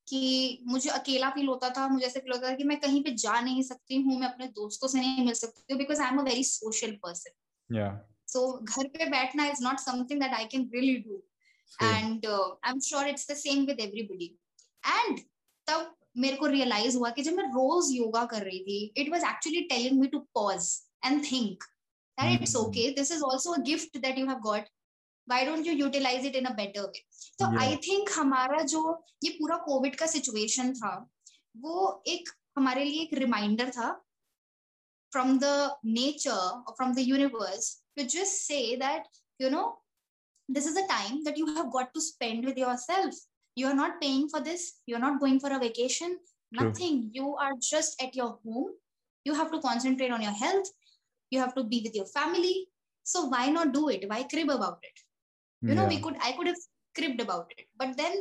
कि 0.07 0.21
मुझे 0.69 0.91
अकेला 0.91 1.31
फील 1.37 1.47
होता 1.49 1.69
था 1.77 1.87
मुझे 1.89 2.07
ऐसे 2.07 2.21
फील 2.21 2.33
होता 2.33 2.49
था 2.51 2.55
कि 2.57 2.65
मैं 2.65 2.79
कहीं 2.81 3.03
पे 3.05 3.11
जा 3.23 3.41
नहीं 3.41 3.63
सकती 3.69 4.01
हूँ 4.03 4.19
मैं 4.21 4.29
अपने 4.29 4.47
दोस्तों 4.59 4.89
से 4.89 4.99
नहीं 5.01 5.25
मिल 5.25 5.35
सकती 5.35 5.73
हूँ 5.73 5.79
because 5.79 6.01
I 6.03 6.13
am 6.13 6.19
a 6.21 6.25
very 6.29 6.45
social 6.51 6.93
person 7.07 7.75
so 8.33 8.43
घर 8.59 8.89
पे 8.97 9.07
बैठना 9.11 9.47
is 9.47 9.63
not 9.65 9.79
something 9.81 10.21
that 10.21 10.35
I 10.35 10.45
can 10.55 10.71
really 10.75 10.97
do 11.09 11.23
and 11.83 12.27
I 12.27 12.71
am 12.71 12.81
sure 12.89 13.09
it's 13.09 13.31
the 13.31 13.37
same 13.37 13.65
with 13.67 13.81
everybody 13.81 14.35
and 14.85 15.21
तब 15.69 15.95
मेरे 16.25 16.37
को 16.37 16.47
रियलाइज़ 16.57 16.97
हुआ 16.97 17.11
कि 17.17 17.23
जब 17.23 17.35
मैं 17.37 17.45
रोज 17.55 17.91
योगा 17.93 18.25
कर 18.35 18.43
रही 18.43 18.61
थी 18.65 18.83
it 19.03 19.11
was 19.13 19.25
actually 19.31 19.61
telling 19.73 20.01
me 20.01 20.07
to 20.09 20.19
pause 20.35 20.71
and 21.05 21.25
think 21.33 21.65
that 22.19 22.27
mm-hmm. 22.27 22.43
it's 22.43 22.57
okay 22.57 22.95
this 22.95 23.11
is 23.11 23.23
also 23.23 23.53
a 23.55 23.63
gift 23.63 24.01
that 24.03 24.17
you 24.17 24.27
have 24.27 24.43
got 24.43 24.69
why 25.29 25.45
don't 25.45 25.67
you 25.67 25.73
utilize 25.73 26.25
it 26.25 26.37
in 26.37 26.47
a 26.47 26.55
better 26.55 26.85
way 26.87 27.03
so 27.13 27.51
yeah. 27.51 27.59
i 27.61 27.77
think 27.87 28.11
हमारा 28.17 28.63
जो 28.73 28.83
ये 29.25 29.31
पूरा 29.39 29.57
Covid 29.67 29.97
का 29.99 30.07
situation 30.07 30.73
था 30.75 30.95
वो 31.65 32.03
एक 32.09 32.31
हमारे 32.59 32.85
लिए 32.85 33.03
एक 33.03 33.15
रिमाइंडर 33.19 33.71
था 33.79 33.95
from 35.13 35.39
the 35.39 35.57
nature 35.97 36.47
or 36.67 36.73
from 36.79 36.95
the 36.95 37.03
universe 37.03 37.67
to 37.97 38.05
just 38.15 38.41
say 38.47 38.77
that 38.77 39.05
you 39.41 39.51
know 39.51 39.67
this 40.49 40.67
is 40.67 40.77
a 40.77 40.87
time 40.87 41.25
that 41.25 41.37
you 41.37 41.47
have 41.55 41.73
got 41.73 41.93
to 41.95 42.01
spend 42.01 42.45
with 42.45 42.57
yourself. 42.57 43.15
You 43.55 43.67
are 43.67 43.75
not 43.75 44.01
paying 44.01 44.29
for 44.29 44.41
this. 44.41 44.81
You're 44.87 44.99
not 44.99 45.21
going 45.21 45.41
for 45.41 45.51
a 45.51 45.59
vacation. 45.59 46.19
True. 46.55 46.69
nothing. 46.69 47.11
You 47.13 47.35
are 47.37 47.53
just 47.61 48.01
at 48.03 48.15
your 48.15 48.39
home. 48.45 48.71
You 49.25 49.35
have 49.35 49.51
to 49.51 49.61
concentrate 49.61 50.11
on 50.11 50.23
your 50.23 50.33
health. 50.33 50.69
You 51.31 51.41
have 51.41 51.55
to 51.55 51.65
be 51.65 51.83
with 51.85 51.95
your 51.95 52.07
family. 52.07 52.69
So 53.03 53.27
why 53.27 53.51
not 53.51 53.73
do 53.73 53.89
it? 53.89 54.09
Why 54.09 54.23
crib 54.23 54.51
about 54.51 54.79
it? 54.83 55.01
You 55.63 55.69
yeah. 55.69 55.75
know 55.75 55.89
we 55.89 56.01
could 56.01 56.17
i 56.23 56.33
could 56.33 56.47
have 56.47 56.57
cribbed 56.97 57.21
about 57.21 57.53
it. 57.57 57.67
But 57.77 57.97
then 57.97 58.13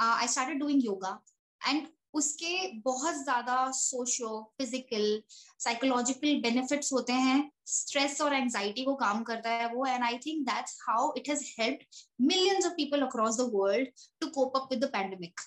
uh, 0.00 0.16
i 0.20 0.26
started 0.26 0.60
doing 0.60 0.80
yoga. 0.80 1.18
And 1.66 1.88
उसके 2.16 2.52
बहुत 2.82 3.14
ज़्यादा 3.22 3.56
socio 3.72 4.30
physical 4.58 5.22
psychological 5.60 6.40
benefits 6.42 6.92
होते 6.92 7.12
हैं। 7.12 7.38
Stress 7.68 8.20
और 8.20 8.34
anxiety 8.34 8.84
को 8.84 8.94
काम 8.96 9.22
करता 9.24 9.50
है 9.52 9.72
वो 9.74 9.86
and 9.86 10.04
I 10.04 10.18
think 10.26 10.46
that's 10.46 10.78
how 10.82 11.12
it 11.16 11.28
has 11.28 11.44
helped 11.58 11.84
millions 12.24 12.66
of 12.66 12.72
people 12.74 13.02
across 13.02 13.40
the 13.40 13.50
world 13.54 13.88
to 14.20 14.28
cope 14.30 14.56
up 14.56 14.68
with 14.72 14.84
the 14.84 14.90
pandemic 14.92 15.40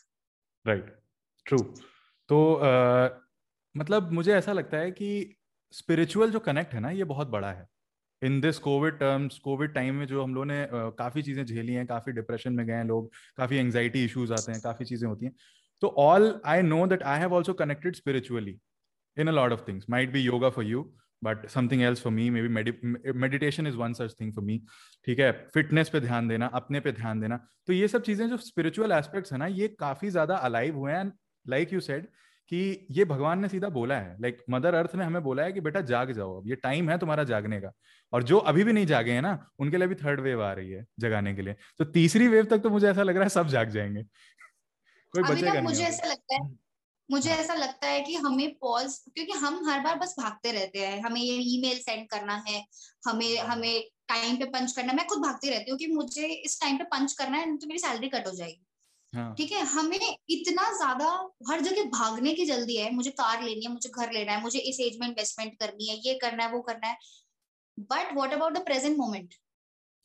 right 0.66 0.96
true 1.46 1.60
तो 2.30 2.38
uh, 2.56 3.10
मतलब 3.76 4.12
मुझे 4.14 4.34
ऐसा 4.34 4.54
लगता 4.54 4.78
है 4.78 4.92
कि 4.92 5.36
स्पिरिचुअल 5.74 6.32
जो 6.32 6.40
कनेक्ट 6.42 6.74
है 6.74 6.80
ना 6.80 6.90
ये 6.92 7.04
बहुत 7.06 7.28
बड़ा 7.28 7.52
है। 7.52 7.66
In 8.22 8.40
this 8.42 8.58
covid 8.60 8.98
terms 9.00 9.38
covid 9.40 9.74
time 9.74 9.96
में 9.96 10.06
जो 10.08 10.24
हम 10.24 10.34
लोगों 10.36 10.46
ने 10.46 10.64
uh, 10.64 10.92
काफ़ी 10.98 11.22
चीज़ें 11.24 11.46
झेली 11.46 11.74
हैं 11.74 11.86
काफ़ी 11.88 12.12
डिप्रेशन 12.14 12.54
में 12.54 12.66
गए 12.68 12.74
हैं 12.74 12.86
लोग 12.86 13.12
काफ़ी 13.38 13.58
एंजाइटी 13.58 14.04
इश्यूज़ 14.06 14.34
आते 14.34 14.52
हैं 14.52 14.62
काफ़ी 14.62 14.86
चीज़ें 14.86 15.08
होती 15.08 15.26
हैं। 15.26 15.34
So 15.82 15.90
all 15.96 16.26
I 16.46 16.62
know 16.62 16.82
that 16.88 17.04
I 17.04 17.18
have 17.24 17.36
also 17.40 17.54
connected 17.62 17.96
spiritually 17.96 18.56
in 19.18 19.28
a 19.28 19.36
lot 19.38 19.52
of 19.52 19.60
things. 19.60 19.84
Might 19.90 20.12
be 20.14 20.24
yoga 20.30 20.52
for 20.58 20.66
you, 20.72 20.84
but 21.26 21.48
something 21.50 21.84
else 21.90 22.04
for 22.08 22.12
me. 22.12 22.26
Maybe 22.30 22.54
med- 22.54 23.16
meditation 23.26 23.68
is 23.72 23.78
one 23.78 23.94
such 23.94 24.14
thing 24.22 24.34
for 24.34 24.44
me. 24.44 24.58
ठीक 25.06 25.20
है? 25.20 25.50
Fitness 25.54 25.90
पे 25.90 26.00
ध्यान 26.00 26.28
देना 26.28 26.46
अपने 26.46 26.80
पे 26.80 26.92
ध्यान 26.92 27.20
देना। 27.20 27.46
तो 27.68 27.74
ये 27.74 27.88
सब 27.88 28.02
चीज़ें 28.02 28.30
जो 28.30 28.38
स्पिरिचुअल 28.38 28.92
एस्पेक्ट्स 28.92 29.34
है 29.34 29.40
ना 29.40 29.46
ये 29.46 29.68
काफ़ी 29.68 30.10
ज़्यादा 30.10 30.36
अलाइव 30.36 30.78
हुए 30.78 30.92
हैं। 30.92 31.14
लाइक 31.48 31.74
यू 31.74 31.80
सेड 31.80 32.08
कि 32.50 32.88
ये 32.92 33.06
भगवान 33.06 33.40
ने 33.40 33.50
सीधा 33.50 33.70
बोला 33.70 33.96
है। 33.96 34.18
लाइक 34.22 34.38
मदर 34.50 34.74
अर्थ 34.74 34.96
ने 34.96 35.04
हमें 35.04 35.24
बोला 35.24 35.44
है 35.44 35.52
कि 35.52 35.62
बेटा 35.62 35.82
जाग 35.82 36.12
जाओ 36.12 36.42
अब। 36.42 36.48
ये 36.48 36.56
टाइम 36.56 36.90
है 36.90 36.98
तुम्हारा 36.98 37.24
जागने 37.24 37.62
का। 37.62 37.72
और 38.14 38.24
जो 38.24 38.38
अभी 38.38 38.64
भी 38.64 38.74
नहीं 38.74 38.86
जागे 38.86 39.12
हैं 39.12 39.22
ना 39.22 39.50
उनके 39.60 39.78
लिए 39.78 39.88
भी 39.88 39.96
थर्ड 39.96 40.20
वेव 40.20 40.44
आ 40.44 40.54
रही 40.54 40.72
है 40.72 40.86
जगाने 41.00 41.36
के 41.36 41.42
लिए। 41.42 41.56
तो 41.78 41.86
तीसरी 41.86 42.28
वेव 42.28 42.46
तक 42.46 42.58
तो 42.58 42.70
मुझे 42.70 42.88
ऐसा 42.88 43.04
लग 43.04 43.16
रहा 43.16 43.24
है 43.24 43.30
सब 43.30 43.48
जाग 43.48 43.70
जाएँगे। 43.70 44.04
कोई 45.14 45.24
बचेगा 45.24 45.62
मुझे 45.62 45.84
ऐसा 45.84 46.08
लगता 46.08 46.36
है 46.36 46.58
मुझे 47.10 47.30
ऐसा 47.32 47.54
लगता 47.54 47.88
है 47.88 48.02
कि 48.02 48.16
हमें 48.16 48.54
पॉज 48.56 48.98
क्योंकि 49.16 49.34
हम 49.36 49.56
हर 49.70 49.80
बार 49.80 49.96
बस 50.00 50.14
भागते 50.20 50.52
रहते 50.52 50.80
हैं। 50.80 51.02
हमें 51.02 51.22
ये 51.22 51.36
ईमेल 51.48 51.80
सेंड 51.80 52.08
करना 52.10 52.36
है 52.48 52.64
हमें 53.04 53.38
हमें 53.40 53.82
टाइम 54.10 54.36
पे 54.38 54.46
पंच 54.48 54.72
करना 54.72 54.94
मैं 54.94 55.06
खुद 55.08 55.22
भागती 55.24 55.50
रहती 55.50 55.72
हूँ 55.72 55.78
कि 55.80 55.88
मुझे 55.88 56.28
इस 56.28 56.60
टाइम 56.62 56.78
पे 56.78 56.84
पंच 56.92 57.14
करना 57.14 57.38
है 57.38 57.56
तो 57.58 57.68
मेरी 57.68 57.80
सैलरी 57.80 58.10
कट 58.10 58.28
हो 58.28 58.34
जाएगी। 58.34 58.66
हाँ. 59.14 59.34
ठीक 59.36 59.52
है? 59.52 59.62
हमें 59.66 60.16
इतना 60.30 60.72
ज़्यादा 60.78 61.08
हर 61.50 61.62
जगह 61.62 61.84
भागने 61.92 62.34
की 62.34 62.46
जल्दी 62.46 62.76
है। 62.78 62.92
मुझे 62.96 63.12
कार 63.14 63.44
लेनी 63.44 63.66
है 63.66 63.72
मुझे 63.72 63.90
घर 63.92 64.12
लेना 64.12 64.32
है 64.32 64.42
मुझे 64.42 64.60
इस 64.62 64.80
एज 64.80 64.98
में 65.02 65.08
इन्वेस्टमेंट 65.08 65.58
करनी 65.60 65.88
है 65.88 65.98
ये 66.00 66.14
करना 66.22 66.44
है 66.44 66.52
वो 66.52 66.62
करना 66.62 66.88
है। 66.88 66.98
But 67.90 68.16
what 68.16 68.34
about 68.34 68.54
the 68.54 68.64
present 68.66 68.98
moment 68.98 69.34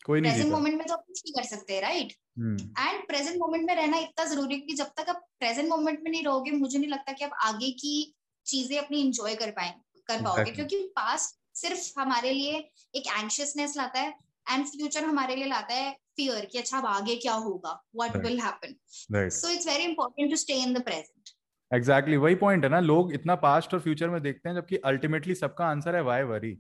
कोई 0.04 0.20
नहीं 0.20 0.32
प्रेजेंट 0.32 0.52
मोमेंट 0.52 0.76
में 0.78 0.87
तो 0.87 0.94
आप 0.94 1.04
कुछ 1.06 1.23
नहीं 1.26 1.34
कर 1.34 1.49
सकते 1.49 1.80
राइट 1.80 2.12
एंड 2.38 3.06
प्रेजेंट 3.06 3.37
मोमेंट 3.38 3.64
में 3.66 3.75
रहना 3.75 3.99
इतना 3.99 4.25
ज़रूरी 4.25 4.54
है 4.54 4.61
कि 4.61 4.75
जब 4.75 4.90
तक 4.96 5.08
आप 5.08 5.23
प्रेजेंट 5.38 5.68
मोमेंट 5.68 6.02
में 6.04 6.11
नहीं 6.11 6.23
रहोगे 6.25 6.50
मुझे 6.50 6.78
नहीं 6.78 6.90
लगता 6.90 7.12
कि 7.12 7.25
आप 7.25 7.37
आगे 7.44 7.70
की 7.80 7.94
चीज़ें 8.46 8.78
अपनी 8.78 9.00
इंजॉय 9.00 9.34
कर 9.34 9.50
पाए 9.50 9.75
कर 10.08 10.23
पाओगे। 10.23 10.50
क्योंकि 10.50 10.78
पास्ट 10.96 11.37
सिर्फ़ 11.56 12.00
हमारे 12.00 12.32
लिए 12.32 12.56
एक 12.94 13.06
एंशियसनेस 13.18 13.76
लाता 13.76 14.00
है 14.00 14.14
एंड 14.46 14.66
फ्यूचर 14.66 15.04
हमारे 15.04 15.37
लिए 15.37 15.46
लाता 15.46 15.75
है 15.75 15.92
फियर 16.16 16.44
कि 16.44 16.58
अच्छा 16.58 16.78
अब 16.78 16.87
आगे 16.87 17.16
क्या 17.16 17.32
होगा? 17.44 17.80
What 17.96 18.16
will 18.16 18.40
happen 18.40 18.75
so 19.30 19.49
it's 19.49 19.66
very 19.66 19.84
important 19.84 20.30
to 20.30 20.37
stay 20.37 20.54
in 20.62 20.75
the 20.75 20.82
present 20.82 21.30
exactly 21.70 22.16
वही 22.16 22.34
पॉइंट 22.34 22.64
है 22.64 22.70
ना 22.70 22.80
लोग 22.80 23.12
इतना 23.12 23.34
पास्ट 23.44 23.75
और 23.75 23.80
फ्यूचर 23.80 24.08
में 24.08 24.20
देखते 24.23 24.49
हैं 24.49 24.56
जबकि 24.56 24.76
अल्टीमेटली 24.84 25.34
सबका 25.34 25.66
आंसर 25.66 25.96
है 25.96 26.02
वाई 26.02 26.23
वरी 26.23 26.56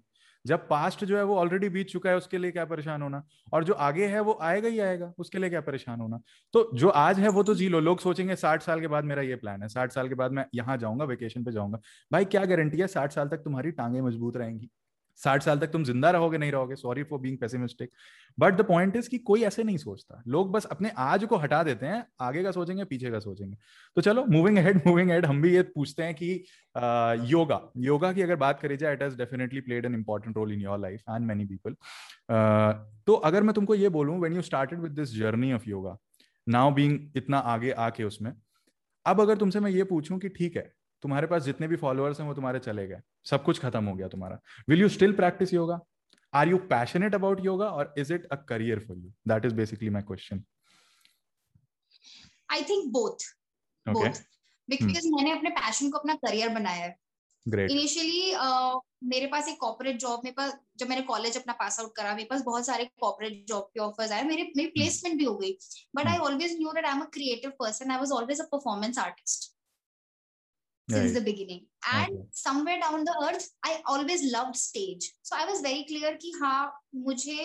जब 0.46 0.68
पास्ट 0.68 1.04
जो 1.04 1.16
है 1.16 1.24
वो 1.24 1.36
ऑलरेडी 1.36 1.68
बीत 1.68 1.88
चुका 1.88 2.10
है, 2.10 2.16
उसके 2.16 2.38
लिए 2.38 2.50
क्या 2.50 2.64
परेशान 2.64 3.02
होना? 3.02 3.22
और 3.52 3.64
जो 3.64 3.72
आगे 3.72 4.06
है, 4.06 4.20
वो 4.20 4.38
आएगा 4.42 4.68
ही 4.68 4.78
आएगा, 4.78 5.12
उसके 5.18 5.38
लिए 5.38 5.50
क्या 5.50 5.60
परेशान 5.60 6.00
होना? 6.00 6.20
तो 6.54 6.70
जो 6.74 6.88
आज 6.88 7.20
है, 7.20 7.28
वो 7.28 7.42
तो 7.42 7.54
जी 7.54 7.68
लो, 7.68 7.80
लोग 7.80 8.00
सोचेंगे 8.00 8.36
साठ 8.36 8.62
साल 8.62 8.80
के 8.80 8.86
बाद 8.86 9.04
मेरा 9.04 9.22
ये 9.22 9.36
प्लान 9.36 9.62
है, 9.62 9.68
साठ 9.68 9.92
साल 9.92 10.08
के 10.08 10.14
बाद 10.14 10.32
मैं 10.32 10.46
यहाँ 10.54 10.76
जाऊँगा 10.76 11.04
वेकेशन 11.04 11.44
पे 11.44 11.52
जाऊँगा। 11.52 11.78
भाई, 12.12 12.24
क्या 12.24 12.44
गारंटी 12.44 12.78
है 12.78 12.86
साठ 12.86 13.12
साल 13.12 13.28
तक 13.28 13.36
तुम्हारी 13.36 13.70
टांगे 13.70 14.00
मज़बूत 14.00 14.36
रहेंगी? 14.36 14.70
साठ 15.20 15.42
साल 15.42 15.58
तक 15.58 15.70
तुम 15.72 15.84
ज़िंदा 15.84 16.10
रहोगे, 16.10 16.38
नहीं 16.38 16.52
रहोगे 16.52 16.76
sorry 16.76 17.02
for 17.04 17.18
being 17.20 17.38
pessimistic 17.38 17.90
but 18.38 18.54
the 18.54 18.64
point 18.66 18.96
is 18.96 19.08
कि 19.08 19.18
कोई 19.20 19.42
ऐसे 19.44 19.64
नहीं 19.64 19.76
सोचता। 19.78 20.22
लोग 20.28 20.50
बस 20.52 20.64
अपने 20.66 20.90
आज 20.98 21.24
को 21.24 21.36
हटा 21.36 21.62
देते 21.62 21.86
हैं, 21.86 22.04
आगे 22.20 22.42
का 22.42 22.50
सोचेंगे, 22.52 22.84
पीछे 22.84 23.10
का 23.10 23.18
सोचेंगे। 23.20 23.56
तो 23.96 24.00
चलो 24.00 24.24
मूविंग 24.26 24.58
हेड 24.58 24.80
मूविंग 24.86 25.10
हेड 25.10 25.26
हम 25.26 25.42
भी 25.42 25.54
ये 25.54 25.62
पूछते 25.64 26.02
हैं 26.02 26.14
कि 26.14 26.32
योगा। 27.30 27.60
योगा 27.80 28.12
की 28.12 28.22
अगर 28.22 28.36
बात 28.36 28.60
करी 28.60 28.76
जाए 28.76 28.94
it 28.94 29.02
has 29.02 29.16
definitely 29.18 29.60
played 29.60 29.84
an 29.84 29.94
important 29.94 30.36
role 30.36 30.52
in 30.52 30.60
your 30.60 30.78
life 30.78 31.02
and 31.10 31.26
many 31.26 31.44
people 31.46 31.74
तो 33.06 33.14
अगर 33.24 33.42
मैं 33.42 33.54
तुमको 33.54 33.74
ये 33.74 33.88
बोलूँ 33.90 34.20
when 34.20 34.32
you 34.32 34.42
started 34.42 34.80
with 34.80 34.92
this 34.92 35.16
journey 35.16 35.52
of 35.52 35.68
yoga 35.68 35.96
now 36.46 36.70
being 36.74 36.98
इतना 37.16 37.38
आगे 37.38 37.70
आके 37.72 38.04
उसमें, 38.04 38.32
अब 39.06 39.20
अगर 39.20 39.36
तुमसे 39.36 39.60
मैं 39.60 39.70
ये 39.70 39.84
पूछूँ 39.84 40.18
कि 40.18 40.28
ठीक 40.28 40.56
है 40.56 40.72
तुम्हारे 41.04 41.26
पास 41.26 41.42
जितने 41.42 41.68
भी 41.68 41.76
फॉलोअर्स 41.76 42.20
हैं 42.20 42.26
वो 42.26 42.34
तुम्हारे 42.34 42.58
चले 42.60 42.86
गए। 42.88 43.00
सब 43.30 43.44
कुछ 43.44 43.60
खत्म 43.60 43.84
हो 43.84 43.94
गया 43.94 44.08
तुम्हारा। 44.08 44.38
Will 44.68 44.80
you 44.80 44.88
still 44.88 45.12
practice 45.16 45.52
yoga 45.54 45.78
are 46.32 46.48
you 46.48 46.58
passionate 46.70 47.14
about 47.14 47.44
yoga 47.44 47.68
और 47.70 47.94
is 47.98 48.12
it 48.14 48.26
a 48.26 48.36
career 48.48 48.78
for 48.88 48.96
you 48.98 49.12
that 49.28 49.44
is 49.44 49.54
basically 49.54 49.90
my 49.90 50.02
question 50.02 50.42
I 52.52 52.62
think 52.70 52.92
both 52.92 53.28
both 53.86 54.22
because 54.68 55.08
मैंने 55.14 55.32
अपने 55.32 55.50
पैशन 55.56 55.90
को 55.90 55.98
अपना 55.98 56.14
करियर 56.26 56.48
बनाया 56.54 56.84
है। 56.84 56.96
इनिशियली 57.46 58.32
uh, 58.34 58.80
मेरे 59.04 59.26
पास 59.26 59.48
एक 59.48 59.56
कॉर्पोरेट 59.60 59.96
जॉब 60.00 60.20
मेरे 60.24 60.34
पास 60.34 60.54
जब 60.78 60.88
मैंने 60.88 61.02
कॉलेज 61.08 61.36
अपना 61.36 61.52
पास 61.54 61.78
आउट 61.80 61.94
करा 61.96 62.14
मेरे 62.14 62.28
पास 62.28 62.42
बहुत 62.42 62.66
सारे 62.66 62.84
कॉर्पोरेट 63.00 63.44
जॉब 63.48 63.64
के 63.74 63.80
ऑफर्स 63.80 64.12
आए। 64.12 64.22
मेरे 64.24 64.42
मेरी 64.56 64.68
प्लेसमेंट 64.68 65.12
hmm. 65.12 65.18
भी 65.18 65.24
हो 65.24 65.36
गई। 65.36 65.52
But 65.96 66.06
I 66.06 66.18
always 66.28 66.56
knew 66.58 66.72
that 66.72 66.84
I 66.84 66.92
am 66.92 67.00
a 67.00 67.08
creative 67.14 67.50
person 67.58 67.90
I 67.90 67.98
was 67.98 68.12
always 68.12 68.40
a 68.40 68.44
performance 68.52 68.98
artist 68.98 69.53
since 70.89 71.05
right. 71.05 71.13
the 71.13 71.21
beginning 71.21 71.65
and 71.93 72.13
okay. 72.13 72.27
somewhere 72.31 72.79
down 72.83 73.03
the 73.07 73.15
earth 73.25 73.47
i 73.63 73.73
always 73.93 74.21
loved 74.33 74.55
stage 74.55 75.09
so 75.21 75.35
i 75.39 75.45
was 75.49 75.61
very 75.69 75.83
clear 75.89 76.13
ki 76.25 76.35
ha 76.43 76.53
mujhe 77.07 77.39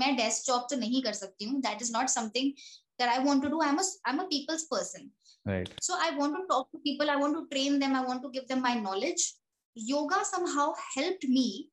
मैं 0.00 0.14
desk 0.16 0.46
job 0.46 0.66
तो 0.70 0.76
नहीं 0.76 1.02
कर 1.02 1.12
सकती 1.12 1.44
हूँ 1.44 1.60
that 1.62 1.82
is 1.82 1.90
not 1.94 2.08
something 2.08 2.52
that 2.98 3.08
I 3.08 3.18
want 3.24 3.42
to 3.42 3.48
do. 3.48 3.60
I'm 3.62 3.78
a 3.78 3.84
I'm 4.06 4.20
a 4.20 4.26
people's 4.28 4.64
person. 4.64 5.10
Right. 5.44 5.70
So 5.80 5.96
I 6.00 6.16
want 6.16 6.36
to 6.36 6.46
talk 6.50 6.70
to 6.72 6.78
people. 6.78 7.10
I 7.10 7.16
want 7.16 7.36
to 7.36 7.46
train 7.54 7.78
them. 7.78 7.94
I 7.94 8.04
want 8.04 8.22
to 8.22 8.30
give 8.30 8.46
them 8.48 8.62
my 8.62 8.74
knowledge. 8.74 9.34
Yoga 9.74 10.24
somehow 10.24 10.72
helped 10.94 11.24
me 11.24 11.70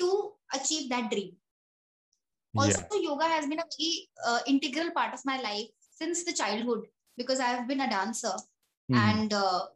to 0.00 0.32
achieve 0.54 0.88
that 0.90 1.10
dream. 1.10 1.32
Also, 2.56 2.82
yeah. 2.92 3.00
yoga 3.08 3.24
has 3.24 3.46
been 3.46 3.60
a 3.60 3.64
very 3.78 4.08
uh, 4.26 4.40
integral 4.46 4.90
part 4.90 5.14
of 5.14 5.24
my 5.24 5.40
life 5.40 5.66
since 5.90 6.24
the 6.24 6.32
childhood 6.32 6.86
because 7.16 7.40
I 7.40 7.48
have 7.48 7.66
been 7.68 7.80
a 7.80 7.90
dancer. 7.90 8.34
And 8.91 9.33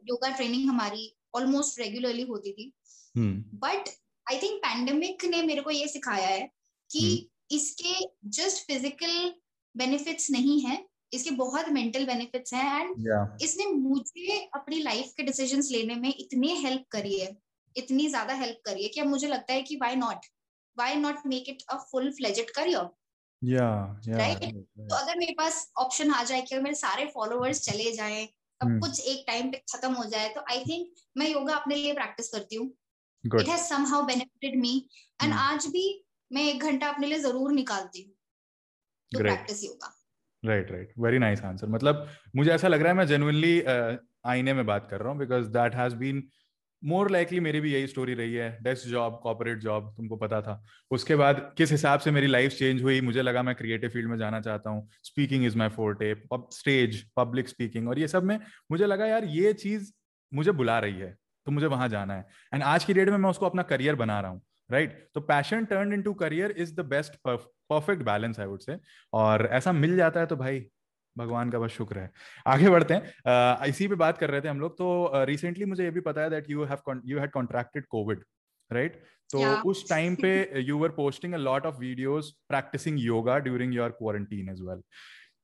yoga 0.08 0.28
training 0.28 0.68
हमारी 0.68 1.16
almost 1.34 1.78
regularly 1.78 2.22
होती 2.22 2.52
थी। 2.52 2.72
But 3.54 3.88
I 4.30 4.38
think 4.38 4.58
pandemic 4.58 5.24
ने 5.24 5.42
मेरे 5.42 5.60
को 5.60 5.70
ये 5.70 5.88
सिखाया 5.88 6.28
है 6.28 6.50
कि 6.90 7.00
hmm. 7.00 7.56
इसके 7.56 7.94
जस्ट 8.24 8.66
फ़िज़िकल 8.66 9.34
बेनिफिट्स 9.76 10.30
नहीं 10.30 10.60
है 10.60 10.86
इसके 11.12 11.30
बहुत 11.30 11.68
मेंटल 11.68 12.06
बेनिफिट्स 12.06 12.54
हैं 12.54 12.80
एंड 12.80 12.90
yeah. 12.90 13.42
इसने 13.42 13.66
मुझे 13.66 14.50
अपनी 14.54 14.78
लाइफ 14.78 15.12
के 15.16 15.22
डिसीजंस 15.22 15.70
लेने 15.70 15.94
में 15.94 16.14
इतनी 16.18 16.48
हेल्प 16.48 16.84
करी 16.90 17.18
है 17.18 17.36
इतनी 17.76 18.08
ज़्यादा 18.08 18.34
हेल्प 18.34 18.60
करी 18.64 18.82
है 18.82 18.88
कि 18.88 19.00
अब 19.00 19.06
मुझे 19.06 19.28
लगता 19.28 19.52
है 19.52 19.62
कि 19.62 19.76
why 19.76 19.96
not 19.96 20.26
why 20.78 20.94
not 20.94 21.26
make 21.26 21.48
it 21.48 21.62
a 21.68 21.76
full 21.76 22.10
fledged 22.12 22.50
career 22.50 22.88
right 24.08 24.44
तो 24.78 24.94
अगर 24.94 25.18
मेरे 25.18 25.32
पास 25.32 25.72
ऑप्शन 25.76 26.10
आ 26.10 26.24
जाए 26.24 26.40
कि 26.40 26.58
मेरे 26.58 26.74
सारे 26.74 27.06
फॉलोअर्स 27.06 27.60
चले 27.60 27.92
जाएँ 27.92 28.28
सब 28.60 28.68
hmm. 28.68 28.80
कुछ 28.80 29.00
एक 29.08 29.24
टाइम 29.26 29.50
पे 29.50 29.58
खत्म 29.72 29.92
हो 29.92 30.04
जाए 30.04 30.28
तो 30.28 30.40
आई 30.50 30.64
थिंक 30.64 30.94
मैं 31.16 31.28
योगा 31.30 31.54
अपने 31.54 31.74
लिए 31.74 31.92
प्रैक्टिस 31.94 32.28
करती 32.28 32.56
हूँ। 32.56 32.66
It 33.24 33.48
has 33.48 33.62
somehow 33.62 34.02
benefited 34.06 34.60
me 34.60 34.74
and 35.22 35.32
आज 35.34 35.66
भी 35.66 35.84
मैं 36.30 36.42
एक 36.44 36.62
घंटा 36.62 36.88
अपने 36.88 37.06
लिए 37.06 37.18
ज़रूर 37.18 37.52
निकालती 37.52 38.02
हूँ 38.02 38.12
to 39.12 39.18
practice 39.18 39.64
yoga 39.64 39.94
right 40.42 40.70
right 40.70 40.92
very 40.98 41.18
nice 41.18 41.42
answer 41.42 41.68
मतलब 41.68 42.06
मुझे 42.36 42.50
ऐसा 42.50 42.68
लग 42.68 42.80
रहा 42.80 42.92
है 42.92 42.96
मैं 42.96 43.06
जेनुअनली 43.06 43.60
uh, 43.60 43.96
आईने 44.26 44.54
में 44.54 44.66
बात 44.66 44.88
कर 44.90 45.00
रहा 45.00 45.12
हूँ 45.12 45.18
because 45.18 45.46
that 45.50 45.74
has 45.74 45.94
been 45.94 46.28
more 46.82 47.10
likely 47.10 47.40
मेरी 47.40 47.60
भी 47.60 47.72
यही 47.72 47.86
स्टोरी 47.86 48.14
रही 48.14 48.34
है। 48.34 48.50
डेस्क 48.62 48.88
जॉब 48.88 49.18
कॉपोरेट 49.22 49.58
जॉब 49.58 49.92
तुमको 49.96 50.16
पता 50.16 50.40
था। 50.42 50.62
उसके 50.90 51.16
बाद 51.16 51.40
किस 51.58 51.70
हिसाब 51.70 52.00
से 52.00 52.10
मेरी 52.10 52.26
लाइफ 52.26 52.52
चेंज 52.52 52.82
हुई, 52.82 53.00
मुझे 53.00 53.22
लगा 53.22 53.42
मैं 53.42 53.54
क्रिएटिव 53.54 53.90
फ़ील्ड 53.90 54.10
में 54.10 54.16
जाना 54.18 54.40
चाहता 54.40 54.70
हूँ। 54.70 54.88
Speaking 55.04 55.44
is 55.46 55.56
my 55.56 55.68
for 55.68 55.94
forte 55.94 56.14
stage 56.56 57.02
public 57.16 57.48
speaking 57.48 57.88
और 57.88 57.98
ये 57.98 58.08
सब 58.08 58.24
में 58.24 58.38
मुझे 58.70 58.86
लगा 58.86 59.06
यार 59.06 59.24
ये 59.24 59.52
चीज़ 59.52 59.92
मुझे 60.32 60.52
बुला 60.52 60.78
रही 60.78 60.94
है 60.94 61.16
तो 61.46 61.52
मुझे 61.52 61.66
वहाँ 61.66 61.88
जाना 61.88 62.14
है। 62.14 62.26
एंड 62.54 62.62
आज 62.62 62.84
की 62.84 62.94
डेट 62.94 63.08
में 63.08 63.16
मैं 63.18 63.30
उसको 63.30 63.46
अपना 63.46 63.62
करियर 63.62 63.94
बना 63.94 64.20
रहा 64.20 64.30
हूँ 64.30 64.40
राइट 64.70 64.90
right? 64.90 65.14
तो 65.14 65.20
passion 65.20 65.64
turn 65.64 65.92
into 66.02 66.12
career 66.14 66.54
is 66.58 66.74
the 66.74 66.84
best 66.86 67.14
perfect 67.26 68.02
balance 68.02 68.40
I 68.40 68.46
would 68.46 68.60
say 68.60 68.76
और 69.12 69.46
ऐसा 69.52 69.72
मिल 69.72 69.96
जाता 69.96 70.20
है 70.20 70.26
तो 70.26 70.36
भाई 70.36 70.60
भगवान 71.18 71.50
का 71.50 71.58
बस 71.58 71.70
शुक्र 71.70 71.98
है। 71.98 72.10
आगे 72.46 72.70
बढ़ते 72.70 72.94
हैं। 72.94 73.02
uh, 73.02 73.68
इसी 73.68 73.88
पे 73.88 73.94
बात 73.94 74.18
कर 74.18 74.30
रहे 74.30 74.40
थे 74.40 74.48
हम 74.48 74.60
लोग 74.60 74.72
तो 74.72 74.88
रिसेंटली 75.24 75.64
मुझे 75.64 75.84
ये 75.84 75.90
भी 75.90 76.00
पता 76.00 76.20
है 76.20 76.30
that 76.30 76.50
you 76.50 76.64
have 76.64 77.00
you 77.06 77.18
had 77.18 77.30
contracted 77.30 77.86
covid 77.86 78.24
right 78.70 79.00
तो 79.30 79.38
yeah. 79.38 79.64
उस 79.66 79.88
टाइम 79.88 80.14
पे 80.14 80.60
you 80.60 80.78
were 80.78 80.88
posting 80.88 81.34
a 81.34 81.36
lot 81.36 81.66
of 81.66 81.76
videos 81.76 82.30
practicing 82.48 82.98
yoga 83.00 83.38
during 83.38 83.74
your 83.74 83.90
quarantine 83.90 84.48
as 84.48 84.60
well 84.60 84.82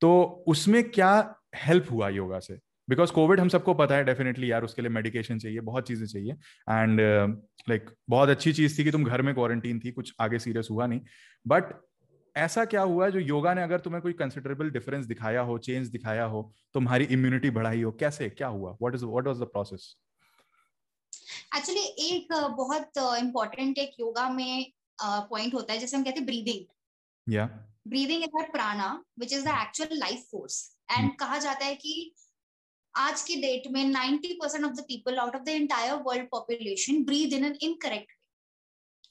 तो 0.00 0.44
उसमें 0.48 0.82
क्या 0.90 1.34
हेल्प 1.56 1.90
हुआ 1.90 2.08
योगा 2.08 2.38
से? 2.38 2.58
बिकॉज़ 2.88 3.12
कोविड 3.12 3.40
हम 3.40 3.48
सबको 3.48 3.74
पता 3.74 3.94
है 3.94 4.04
डेफिनेटली 4.04 4.50
यार 4.50 4.64
उसके 4.64 4.82
लिए 4.82 4.90
मेडिकेशन 4.90 5.38
चाहिए 5.38 5.60
बहुत 5.60 5.86
चीज़ें 5.88 6.06
चाहिए। 6.06 6.32
एंड 6.70 7.00
लाइक 7.00 7.82
uh, 7.82 7.86
like, 7.86 7.98
बहुत 8.08 8.28
अच्छी 8.28 8.52
चीज़ 8.52 8.78
थी 8.78 8.84
कि 8.84 8.90
तुम 8.90 9.04
घर 9.04 9.22
में 9.22 9.34
क्वारंटीन 9.34 9.80
थी 9.84 9.90
कुछ 9.90 10.12
आगे 10.20 10.38
सीरियस 10.38 10.68
हुआ 10.70 10.86
नहीं। 10.86 11.00
बट 11.46 11.64
ऐसा 12.36 12.64
क्या 12.64 12.80
हुआ 12.82 13.08
जो 13.08 13.18
योगा 13.18 13.54
ने 13.54 13.62
अगर 13.62 13.80
तुम्हें 13.80 14.02
कोई 14.02 14.12
कंसिडरेबल 14.12 14.70
डिफरेंस 14.70 15.04
दिखाया 15.06 15.40
हो 15.40 15.58
चेंज 15.58 15.88
दिखाया 15.88 16.24
हो 16.24 16.52
तुम्हारी 16.74 17.04
इम्यूनिटी 17.04 17.50
बढ़ाई 17.50 17.82
हो 17.82 17.92
कैसे 17.92 18.28
क्या 18.30 18.48
हुआ? 18.48 18.70
What 18.72 18.94
is 18.94 19.04
what 19.04 19.26
was 19.26 19.36
the 19.36 19.42
process 19.42 19.94
actually 21.56 21.84
एक 22.08 22.32
बहुत 22.32 22.98
इंपॉर्टेंट 23.18 23.78
एक 23.78 23.94
योगा 24.00 24.28
में 24.28 24.72
पॉइंट 25.02 25.54
होता 25.54 25.72
है 25.72 25.78
जैसे 25.78 25.96
हम 25.96 26.04
कहते 26.04 26.18
हैं 26.18 26.26
ब्रीदिंग 26.26 27.34
या 27.34 27.46
breathing 27.88 28.22
is 28.22 28.50
prana 28.52 28.92
which 29.18 29.32
is 29.32 29.44
the 29.44 29.56
actual 29.62 29.98
life 29.98 30.26
force 30.30 30.60
and 30.90 31.16
कहा 31.16 31.38
जाता 31.38 31.66
है 31.66 31.74
कि 31.74 32.14
आज 32.94 33.22
की 33.22 33.34
डेट 33.36 33.66
में 33.72 33.84
90% 33.92 34.64
of 34.64 34.72
the 34.72 34.80
people 34.80 35.16
out 35.18 35.36
of 35.36 35.42
the 35.42 35.48
entire 35.48 35.94
world 35.94 36.28
population 36.30 37.04
breathe 37.04 37.32
in 37.32 37.44
an 37.44 37.56
incorrect 37.60 38.12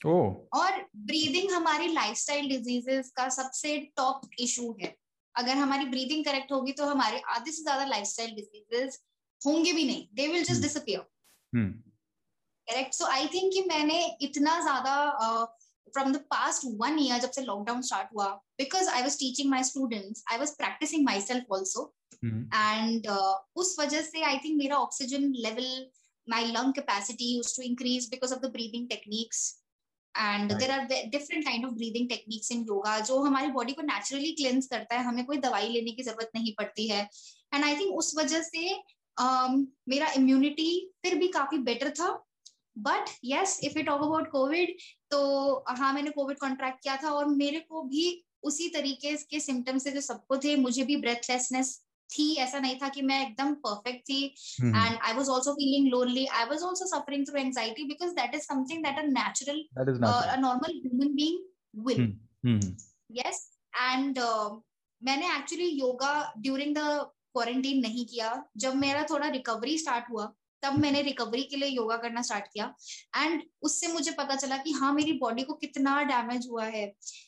oh. 0.01 0.25
और 0.53 0.81
ब्रीदिंग 1.05 1.51
हमारी 1.51 1.87
लाइफस्टाइल 1.93 2.49
डिजीजेस 2.49 3.11
का 3.17 3.27
सबसे 3.29 3.77
टॉप 3.97 4.29
इशू 4.39 4.75
है। 4.81 4.95
अगर 5.35 5.57
हमारी 5.57 5.85
ब्रीदिंग 5.87 6.25
करेक्ट 6.25 6.51
होगी 6.51 6.71
तो 6.71 6.85
हमारे 6.85 7.21
आधे 7.35 7.51
से 7.51 7.61
ज़्यादा 7.63 7.85
लाइफस्टाइल 7.85 8.35
डिजीजेस 8.35 8.99
होंगे 9.41 9.73
भी 9.73 9.83
नहीं। 9.83 10.07
They 10.13 10.27
will 10.27 10.43
just 10.43 10.61
disappear 10.61 10.99
correct 12.67 12.93
so 12.93 13.05
I 13.07 13.27
think 13.27 13.51
कि 13.53 13.61
मैंने 13.69 14.05
इतना 14.21 14.59
ज़्यादा 14.61 14.95
from 15.93 16.11
the 16.13 16.17
past 16.29 16.61
one 16.81 16.99
year 16.99 17.19
जब 17.21 17.31
से 17.31 17.41
लॉकडाउन 17.41 17.81
स्टार्ट 17.81 18.13
हुआ 18.13 18.27
because 18.57 18.89
I 18.89 19.01
was 19.03 19.17
teaching 19.19 19.49
my 19.49 19.63
students 19.63 20.23
I 20.31 20.37
was 20.37 20.51
practicing 20.57 21.05
myself 21.21 21.51
also 21.51 21.93
and 22.23 23.07
उस 23.55 23.75
वजह 23.79 24.01
से 24.01 24.23
आई 24.25 24.37
थिंक 24.45 24.57
मेरा 24.57 24.77
oxygen 24.77 25.31
level 25.47 25.67
my 26.27 26.45
lung 26.51 26.73
capacity 26.73 27.35
used 27.35 27.55
to 27.55 27.63
increase 27.63 28.09
because 28.11 28.33
of 28.33 28.41
the 28.41 28.51
breathing 28.51 28.87
techniques 28.89 29.43
and 30.17 30.51
there 30.53 30.71
are 30.71 30.85
different 30.85 31.43
kind 31.45 31.65
of 31.65 31.73
breathing 31.73 32.09
techniques 32.09 32.51
in 32.51 32.65
yoga 32.67 32.99
जो 32.99 33.19
हमारी 33.19 33.47
body 33.51 33.73
को 33.73 33.81
naturally 33.81 34.31
cleanse 34.31 34.67
करता 34.67 34.95
है 34.95 35.03
हमें 35.03 35.25
कोई 35.25 35.37
दवाई 35.37 35.69
लेने 35.69 35.91
की 35.91 36.03
ज़रूरत 36.03 36.29
नहीं 36.35 36.53
पड़ती 36.57 36.87
है। 36.87 37.07
एंड 37.53 37.63
आई 37.63 37.75
थिंक 37.75 37.95
उस 37.95 38.13
वजह 38.17 38.41
से 38.41 38.69
um, 39.17 39.65
मेरा 39.89 40.11
इम्यूनिटी 40.11 40.91
फिर 41.03 41.15
भी 41.15 41.27
काफ़ी 41.27 41.57
बेटर 41.57 41.89
था। 41.89 42.11
But 42.77 43.09
yes 43.25 43.59
if 43.63 43.77
you 43.77 43.83
talk 43.83 44.01
about 44.01 44.29
covid 44.31 44.75
तो 45.11 45.63
हाँ 45.69 45.93
मैंने 45.93 46.09
कोविड 46.09 46.37
कॉन्ट्रैक्ट 46.37 46.83
किया 46.83 46.95
था 46.97 47.09
और 47.09 47.25
मेरे 47.25 47.59
को 47.59 47.81
भी 47.81 48.23
उसी 48.43 48.69
तरीके 48.69 49.15
के 49.15 49.39
सिम्टम्स 49.39 49.87
जो 49.87 50.01
सबको 50.01 50.37
थे 50.37 50.55
मुझे 50.55 50.83
भी 50.83 50.95
ब्रेथलेसनेस 50.95 51.79
थी 52.09 52.33
ऐसा 52.41 52.59
नहीं 52.59 52.75
था 52.81 52.89
कि 52.89 53.01
मैं 53.01 53.21
एकदम 53.21 53.53
परफेक्ट 53.65 54.01
थी। 54.09 54.23
And 54.61 54.97
I 54.97 55.13
was 55.13 55.29
also 55.29 55.53
feeling 55.53 55.87
lonely 55.91 56.25
I 56.25 56.45
was 56.45 56.63
also 56.63 56.85
suffering 56.87 57.25
through 57.27 57.39
anxiety 57.39 57.83
because 57.85 58.11
that 58.15 58.35
is 58.35 58.43
something 58.43 58.83
that 58.83 58.99
a 58.99 59.07
natural 59.07 59.59
a 59.77 60.35
normal 60.39 60.71
human 60.75 61.15
being 61.15 61.39
will 61.87 62.01
yes 63.19 63.49
and 63.73 64.19
मैंने 65.01 65.35
actually 65.37 65.67
yoga 65.79 66.13
during 66.37 66.75
the 66.75 66.79
quarantine 67.33 67.79
नहीं 67.81 68.05
किया। 68.05 68.29
जब 68.57 68.75
मेरा 68.77 69.03
थोड़ा 69.09 69.27
recovery 69.29 69.77
start 69.77 70.09
हुआ 70.09 70.25
तब 70.63 70.77
मैंने 70.79 71.01
recovery 71.01 71.43
के 71.43 71.55
लिए 71.55 71.69
योगा 71.69 71.97
करना 71.97 72.21
स्टार्ट 72.21 72.45
किया। 72.53 72.65
एंड 73.17 73.41
उससे 73.61 73.87
मुझे 73.93 74.11
पता 74.11 74.35
चला 74.35 74.57
कि 74.57 74.71
हाँ 74.71 74.93
मेरी 74.93 75.13
बॉडी 75.19 75.43
को 75.43 75.53
कितना 75.53 76.01
डैमेज 76.03 76.47
हुआ 76.51 76.65
है। 76.65 76.85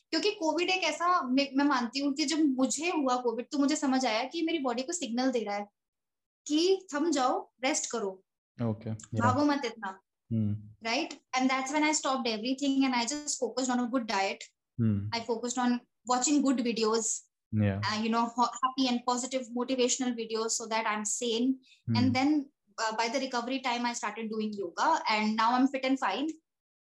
क्योंकि 0.10 0.32
कोविड 0.32 0.70
एक 0.70 0.84
ऐसा 0.84 1.22
मैं 1.30 1.64
मानती 1.64 2.00
हूँ 2.00 2.14
कि 2.14 2.26
जब 2.26 2.44
मुझे 2.58 2.90
हुआ 2.90 3.16
कोविड 3.22 3.48
तो 3.52 3.58
मुझे 3.58 3.76
समझ 3.76 4.06
आया 4.06 4.24
कि 4.24 4.42
मेरी 4.42 4.60
बॉडी 4.60 4.84
को 4.84 4.94
सिग्नल 4.94 5.32
दे 5.32 5.44
रहा 5.44 5.56
है 5.56 5.68
कि 6.46 6.88
थम 6.94 7.10
जाओ 7.12 7.40
रेस्ट 7.64 7.92
करो। 7.92 8.22
Okay, 8.58 8.92
yeah. 8.92 9.22
भागो 9.22 9.46
मत 9.46 9.66
इतना। 9.66 10.00
Right 10.86 11.14
and 11.38 11.50
that's 11.52 11.72
when 11.72 11.84
I 11.84 11.94
stopped 11.94 12.28
everything 12.28 12.84
and 12.86 12.96
I 12.96 13.06
just 13.06 13.40
focused 13.40 13.72
on 13.72 13.80
a 13.80 13.90
good 13.90 14.06
diet 14.08 14.44
I 15.16 15.20
focused 15.28 15.60
on 15.60 15.80
watching 16.10 16.36
good 16.42 16.60
videos. 16.66 17.08
Yeah. 17.52 17.80
Uh, 17.88 17.96
you 18.02 18.10
know 18.10 18.22
happy 18.64 18.84
and 18.90 19.00
positive 19.06 19.46
motivational 19.56 20.12
videos 20.18 20.58
so 20.60 20.68
that 20.74 20.90
i'm 20.92 21.06
sane. 21.12 21.48
Mm. 21.90 21.98
and 22.00 22.18
then 22.18 22.34
uh, 22.82 22.92
by 22.98 23.08
the 23.14 23.20
recovery 23.20 23.60
time 23.60 23.86
i 23.86 23.94
started 23.94 24.30
doing 24.30 24.52
yoga 24.54 24.90
and 25.12 25.36
now 25.36 25.50
i'm 25.54 25.68
fit 25.68 25.86
and 25.90 26.00
fine. 26.00 26.30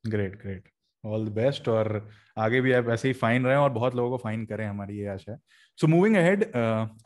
Great 0.04 0.38
great. 0.44 0.62
All 1.06 1.26
the 1.28 1.32
best 1.32 1.68
और 1.68 2.10
आगे 2.38 2.60
भी 2.60 2.72
आप 2.72 2.88
ऐसे 2.88 3.08
ही 3.08 3.14
fine 3.14 3.46
रहे 3.46 3.56
और 3.56 3.70
बहुत 3.70 3.94
लोगों 3.94 4.10
को 4.10 4.16
फाइन 4.16 4.44
करें 4.46 4.66
हमारी 4.66 4.98
ये 4.98 5.06
आशा 5.06 5.32
है। 5.32 5.38
So 5.76 5.86
moving 5.86 6.16
ahead 6.16 6.42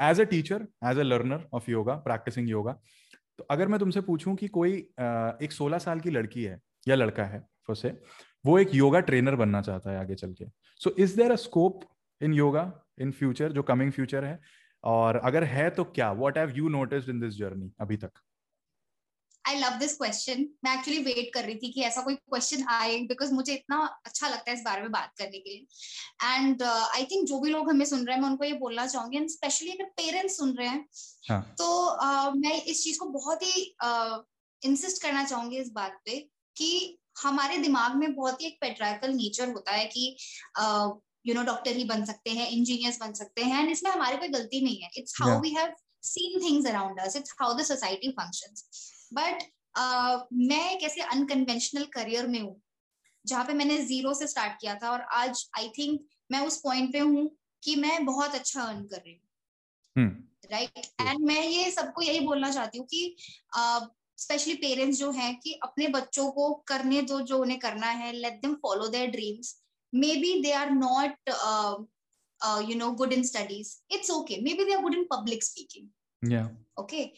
as 0.03 0.21
a 0.21 0.25
teacher 0.25 0.67
as 0.85 0.99
a 0.99 1.03
learner 1.03 1.49
of 1.53 1.71
yoga 1.71 1.95
practicing 1.95 2.51
yoga 2.51 2.73
तो 3.39 3.45
अगर 3.45 3.69
मैं 3.69 3.81
तुमसे 3.81 4.01
पूछूँ 4.01 4.37
कि 4.37 4.49
कोई 4.49 4.73
uh, 4.73 5.43
एक 5.43 5.53
16 5.53 5.79
साल 5.79 6.01
की 6.01 6.11
लड़की 6.11 6.43
है 6.43 6.61
या 6.89 6.95
लड़का 6.95 7.25
है 7.25 7.47
से 7.71 7.99
वो 8.47 8.59
एक 8.59 8.75
योगा 8.75 9.01
ट्रेनर 9.01 9.35
बनना 9.35 9.63
चाहता 9.63 9.91
है 9.91 9.99
आगे 9.99 10.15
चल 10.15 10.33
के। 10.33 10.45
So 10.81 10.95
is 10.99 11.17
there 11.17 11.33
a 11.33 11.37
scope 11.37 11.81
in 12.23 12.35
yoga 12.35 12.85
in 13.01 13.13
future 13.13 13.53
जो 13.53 13.63
कमिंग 13.63 13.93
फ्यूचर 13.93 14.25
है? 14.25 14.41
और 14.85 15.17
अगर 15.17 15.45
है 15.45 15.71
तो 15.71 15.85
क्या? 15.85 16.13
What 16.13 16.39
have 16.39 16.51
you 16.57 16.69
noticed 16.69 17.09
in 17.09 17.21
this 17.21 17.35
journey 17.35 17.73
अभी 17.81 17.97
तक? 17.97 18.11
आई 19.49 19.59
लव 19.59 19.75
दिस 19.79 19.97
क्वेश्चन 19.97 20.45
मैं 20.65 20.73
एक्चुअली 20.75 20.99
वेट 21.03 21.33
कर 21.35 21.45
रही 21.45 21.55
थी 21.55 21.71
कि 21.73 21.81
ऐसा 21.81 22.03
कोई 22.03 22.15
क्वेश्चन 22.15 22.65
आए 22.69 22.99
बिकॉज़ 23.09 23.33
मुझे 23.33 23.53
इतना 23.55 23.79
अच्छा 24.07 24.29
लगता 24.29 24.51
है 24.51 24.57
इस 24.57 24.63
बारे 24.65 24.83
में 24.83 24.91
बात 24.93 25.13
करने 25.19 25.39
के 25.39 25.51
लिए। 25.51 25.67
एंड 26.25 26.63
आई 26.63 27.05
थिंक 27.05 27.27
जो 27.29 27.39
भी 27.41 27.51
लोग 27.51 27.69
हमें 27.71 27.85
सुन 27.87 28.07
रहे 28.07 28.17
हैं 28.17 28.23
मैं 28.23 28.31
उनको 28.31 28.45
ये 28.45 28.53
बोलना 28.53 28.87
चाहूँगी 28.87 29.17
एंड 29.17 29.29
स्पेशली 29.31 29.71
अगर 29.71 29.85
पेरेंट्स 29.97 30.37
सुन 30.37 30.57
रहे 30.57 30.69
हैं 30.69 30.87
हाँ. 31.31 31.41
तो 31.59 31.69
uh, 31.97 32.33
मैं 32.37 32.63
इस 32.63 32.83
चीज़ 32.85 32.99
को 32.99 33.07
बहुत 33.09 33.43
ही 33.43 33.63
इंसिस्ट 34.63 34.97
uh, 34.97 35.03
करना 35.03 35.25
चाहूँगी 35.25 35.59
इस 35.59 35.71
बात 35.71 36.01
पे 36.05 36.19
कि 36.57 36.99
हमारे 37.23 37.57
दिमाग 37.59 37.95
में 37.97 38.15
बहुत 38.15 38.41
ही 38.43 38.47
एक 38.47 38.59
पेट्राइकल 38.61 39.13
नेचर 39.13 39.53
होता 39.53 39.73
है 39.73 39.85
कि 39.85 40.17
यू 41.27 41.35
नो 41.35 41.43
डॉक्टर 41.43 41.77
ही 41.77 41.85
बन 41.85 42.05
सकते 42.05 42.31
हैं 42.31 42.49
इंजीनियर्स 42.51 43.01
बन 43.01 43.13
सकते 43.13 43.45
हैं 43.45 43.61
एंड 43.61 43.71
इसमें 43.71 43.91
हमारी 43.91 44.17
कोई 44.17 44.29
गलती 44.29 44.61
नहीं 44.61 44.83
है। 44.83 44.91
It's 44.97 45.15
how 45.23 45.41
we 45.41 45.51
have 45.51 45.73
seen 46.05 46.41
things 46.41 46.67
around 46.69 47.01
us 47.01 47.17
it's 47.17 47.35
how 47.41 47.55
the 47.55 47.65
society 47.65 48.11
functions 48.11 48.93
but 49.13 49.43
uh, 49.79 50.21
मैं 50.33 50.71
एक 50.71 50.83
ऐसे 50.83 51.01
अनकन्वेंशनल 51.01 51.85
करियर 51.85 52.27
में 52.27 52.41
हूँ 52.41 52.61
जहाँ 53.27 53.45
पे 53.45 53.53
मैंने 53.53 53.79
ज़ीरो 53.79 54.15
से 54.15 54.27
स्टार्ट 54.27 54.61
किया 54.61 54.75
था 54.75 54.91
और 54.91 55.01
आज 55.01 55.51
आई 55.59 55.69
थिंक 55.69 56.01
मैं 56.31 56.41
उस 56.47 56.61
पॉइंट 56.61 56.93
पे 56.93 56.99
हूँ 56.99 57.31
कि 57.63 57.77
मैं 57.77 58.05
बहुत 58.07 58.35
अच्छा 58.35 58.63
अर्न 58.63 58.85
कर 58.85 58.97
रही 58.97 59.13
हूँ। 59.13 59.23
Right 60.53 60.79
hmm. 60.79 61.09
एंड 61.09 61.25
मैं 61.27 61.43
ये 61.43 61.71
सबको 61.71 62.03
यही 62.03 62.21
बोलना 62.21 62.51
चाहती 62.51 62.79
हूँ 62.79 62.87
कि 62.87 63.17
स्पेशली 64.19 64.55
uh, 64.55 64.61
पेरेंट्स 64.61 64.99
जो 64.99 65.11
हैं 65.11 65.35
कि 65.41 65.53
अपने 65.53 65.89
बच्चों 65.89 66.31
को 66.31 66.55
करने 66.69 67.03
दो 67.03 67.21
जो 67.21 67.39
उन्हें 67.39 67.59
करना 67.59 67.87
है 67.87 68.13
let 68.13 68.33
them 68.33 68.55
follow 68.55 68.89
their 68.89 69.11
dreams 69.11 69.55
maybe 70.17 70.41
they 70.43 70.53
are 70.53 70.71
not 70.71 71.29
you 72.71 72.79
know 72.79 72.91
good 72.93 73.13
in 73.13 73.23
studies 73.23 73.77
it's 73.91 74.11
okay 74.11 74.41
maybe 74.55 74.65
they 74.65 74.75
are 74.75 74.83
good 74.83 74.95
in 74.95 75.05
public 75.05 75.45
speaking 75.45 75.89
okay 76.79 77.13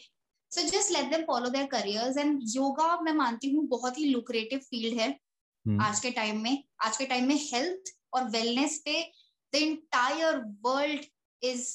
so 0.51 0.61
just 0.61 0.91
let 0.91 1.11
them 1.11 1.21
follow 1.21 1.49
their 1.49 1.65
careers 1.65 2.17
and 2.17 2.39
yoga 2.43 2.99
मैं 3.01 3.13
मानती 3.13 3.49
हूँ 3.55 3.67
बहुत 3.67 3.97
ही 3.97 4.05
lucrative 4.05 4.59
field 4.59 4.99
है 4.99 5.19
hmm. 5.67 5.81
आज 5.81 5.99
के 5.99 6.11
time 6.11 6.41
में। 6.41 6.63
आज 6.85 6.97
के 6.97 7.05
टाइम 7.05 7.27
में 7.27 7.35
हेल्थ 7.35 7.93
और 8.13 8.29
वेलनेस 8.29 8.81
पे 8.85 9.01
the 9.53 9.55
entire 9.55 10.37
world 10.65 11.05
is 11.43 11.67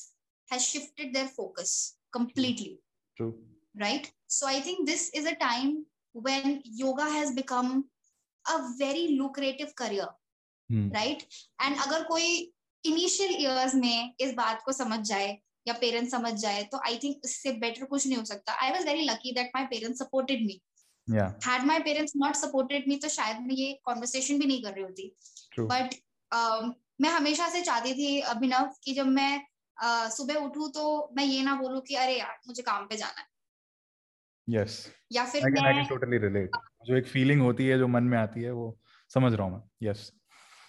has 0.52 0.62
shifted 0.62 1.12
their 1.12 1.26
focus 1.26 1.98
completely 2.12 2.78
right? 3.80 4.12
So 4.28 4.46
i 4.46 4.60
think 4.60 4.88
this 4.88 5.10
is 5.10 5.26
a 5.26 5.34
time 5.36 5.86
when 6.14 6.60
yoga 6.64 7.04
has 7.04 7.32
become 7.32 7.84
a 8.44 8.58
very 8.78 9.16
lucrative 9.18 9.74
career. 9.74 10.08
Hmm. 10.70 10.90
right? 10.90 11.24
And 11.58 11.78
अगर 11.86 12.04
कोई 12.04 12.52
initial 12.84 13.34
years 13.34 13.74
में 13.74 14.14
इस 14.20 14.34
बात 14.34 14.62
को 14.64 14.72
समझ 14.72 15.00
जाए 15.00 15.38
या 15.66 15.74
पेरेंट्स 15.80 16.10
समझ 16.10 16.32
जाए 16.40 16.62
तो 16.72 16.80
आई 16.86 16.98
थिंक 17.02 17.20
इससे 17.24 17.52
बेटर 17.64 17.84
कुछ 17.84 18.06
नहीं 18.06 18.18
हो 18.18 18.24
सकता। 18.24 18.52
I 18.64 18.70
was 18.70 18.86
very 18.86 19.04
lucky 19.04 19.32
that 19.34 19.50
my 19.56 19.64
parents 19.66 19.98
supported 20.02 20.46
me 20.46 20.60
had 21.44 21.64
my 21.68 21.74
parents 21.86 22.14
not 22.20 22.36
supported 22.36 22.86
me 22.90 22.96
तो 23.00 23.08
शायद 23.08 23.40
मैं 23.46 23.54
ये 23.54 23.78
conversation 23.88 24.38
भी 24.40 24.46
नहीं 24.46 24.62
कर 24.62 24.72
रही 24.72 24.82
होती। 24.82 25.14
But 25.70 25.96
uh, 26.32 26.70
मैं 27.00 27.10
हमेशा 27.10 27.48
से 27.48 27.60
चाहती 27.62 27.92
थी 27.94 28.20
अभिनव 28.32 28.70
कि 28.84 28.94
जब 28.94 29.06
मैं 29.06 29.32
uh, 29.38 30.08
सुबह 30.10 30.34
उठू 30.34 30.68
तो 30.68 30.84
मैं 31.16 31.24
ये 31.24 31.42
ना 31.42 31.54
बोलूँ 31.54 31.80
कि 31.80 31.94
अरे 31.94 32.18
यार 32.18 32.38
मुझे 32.48 32.62
काम 32.62 32.86
पे 32.86 32.96
जाना 32.96 33.20
है। 33.20 33.26
Yes. 34.48 34.78
या 35.12 35.24
फिर 35.24 35.42
I 35.42 35.50
can, 35.50 35.62
मैं 35.62 35.72
I 35.72 35.76
can 35.76 35.90
totally 35.92 36.46
जो 36.86 36.96
एक 36.96 37.06
फीलिंग 37.06 37.42
होती 37.42 37.66
है 37.66 37.78
जो 37.78 37.88
मन 37.88 38.04
में 38.04 38.18
आती 38.18 38.42
है 38.42 38.52
वो 38.52 38.78
समझ 39.14 39.32
रहा 39.32 39.46
हूँ 39.46 39.52
मैं। 39.54 39.88
Yes. 39.88 40.00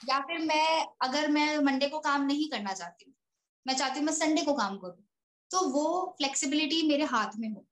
या 0.09 0.19
फिर 0.19 0.39
मैं 0.39 0.85
अगर 1.01 1.31
मैं 1.31 1.57
मंडे 1.57 1.89
को 1.89 1.99
काम 1.99 2.25
नहीं 2.25 2.49
करना 2.49 2.73
चाहती 2.73 3.05
हूँ 3.07 3.15
मैं 3.65 3.75
चाहती 3.75 3.99
हूँ 3.99 4.05
मैं 4.05 4.13
संडे 4.13 4.41
को 4.45 4.53
काम 4.53 4.77
करूँ। 4.77 5.03
तो 5.51 5.69
वो 5.69 6.15
फ्लेक्सिबिलिटी 6.17 6.87
मेरे 6.87 7.03
हाथ 7.05 7.37
में 7.39 7.49
हो। 7.49 7.65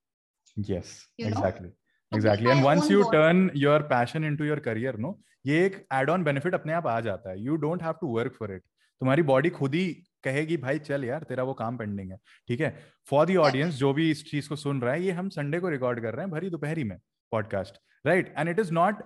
And 2.11 2.41
my 2.43 2.55
once 2.63 2.83
own 2.83 2.91
you 2.91 3.03
body. 3.03 3.17
turn 3.17 3.39
your 3.55 3.79
passion 3.91 4.25
into 4.29 4.47
your 4.49 4.59
career 4.67 4.95
no 5.05 5.13
ये 5.45 5.65
एक 5.65 5.75
एड 5.93 6.09
ऑन 6.09 6.23
बेनिफिट 6.23 6.53
अपने 6.53 6.73
आप 6.73 6.87
आ 6.87 6.99
जाता 7.01 7.29
है। 7.29 7.43
You 7.43 7.55
don't 7.63 7.81
have 7.83 7.93
to 8.01 8.07
work 8.07 8.35
for 8.39 8.53
it 8.53 8.61
तुम्हारी 9.01 9.21
बॉडी 9.21 9.49
खुद 9.49 9.73
ही 9.75 9.87
कहेगी 10.23 10.57
भाई 10.57 10.79
चल 10.79 11.03
यार 11.05 11.23
तेरा 11.29 11.43
वो 11.43 11.53
काम 11.53 11.77
पेंडिंग 11.77 12.11
है। 12.11 12.17
ठीक 12.47 12.61
है? 12.61 12.69
फॉर 13.09 13.25
दी 13.25 13.35
ऑडियंस 13.35 13.73
जो 13.75 13.93
भी 13.93 14.09
इस 14.11 14.23
चीज़ 14.29 14.49
को 14.49 14.55
सुन 14.55 14.81
रहा 14.81 14.93
है 14.93 15.03
ये 15.03 15.11
हम 15.11 15.29
संडे 15.29 15.59
को 15.59 15.69
रिकॉर्ड 15.69 16.01
कर 16.01 16.13
रहे 16.13 16.25
हैं 16.25 16.31
भरी 16.31 16.49
दोपहरी 16.49 16.83
में 16.83 16.97
podcast 17.31 17.79
right 18.05 18.33
and 18.37 18.49
it 18.49 18.59
is 18.59 18.71
not 18.71 19.03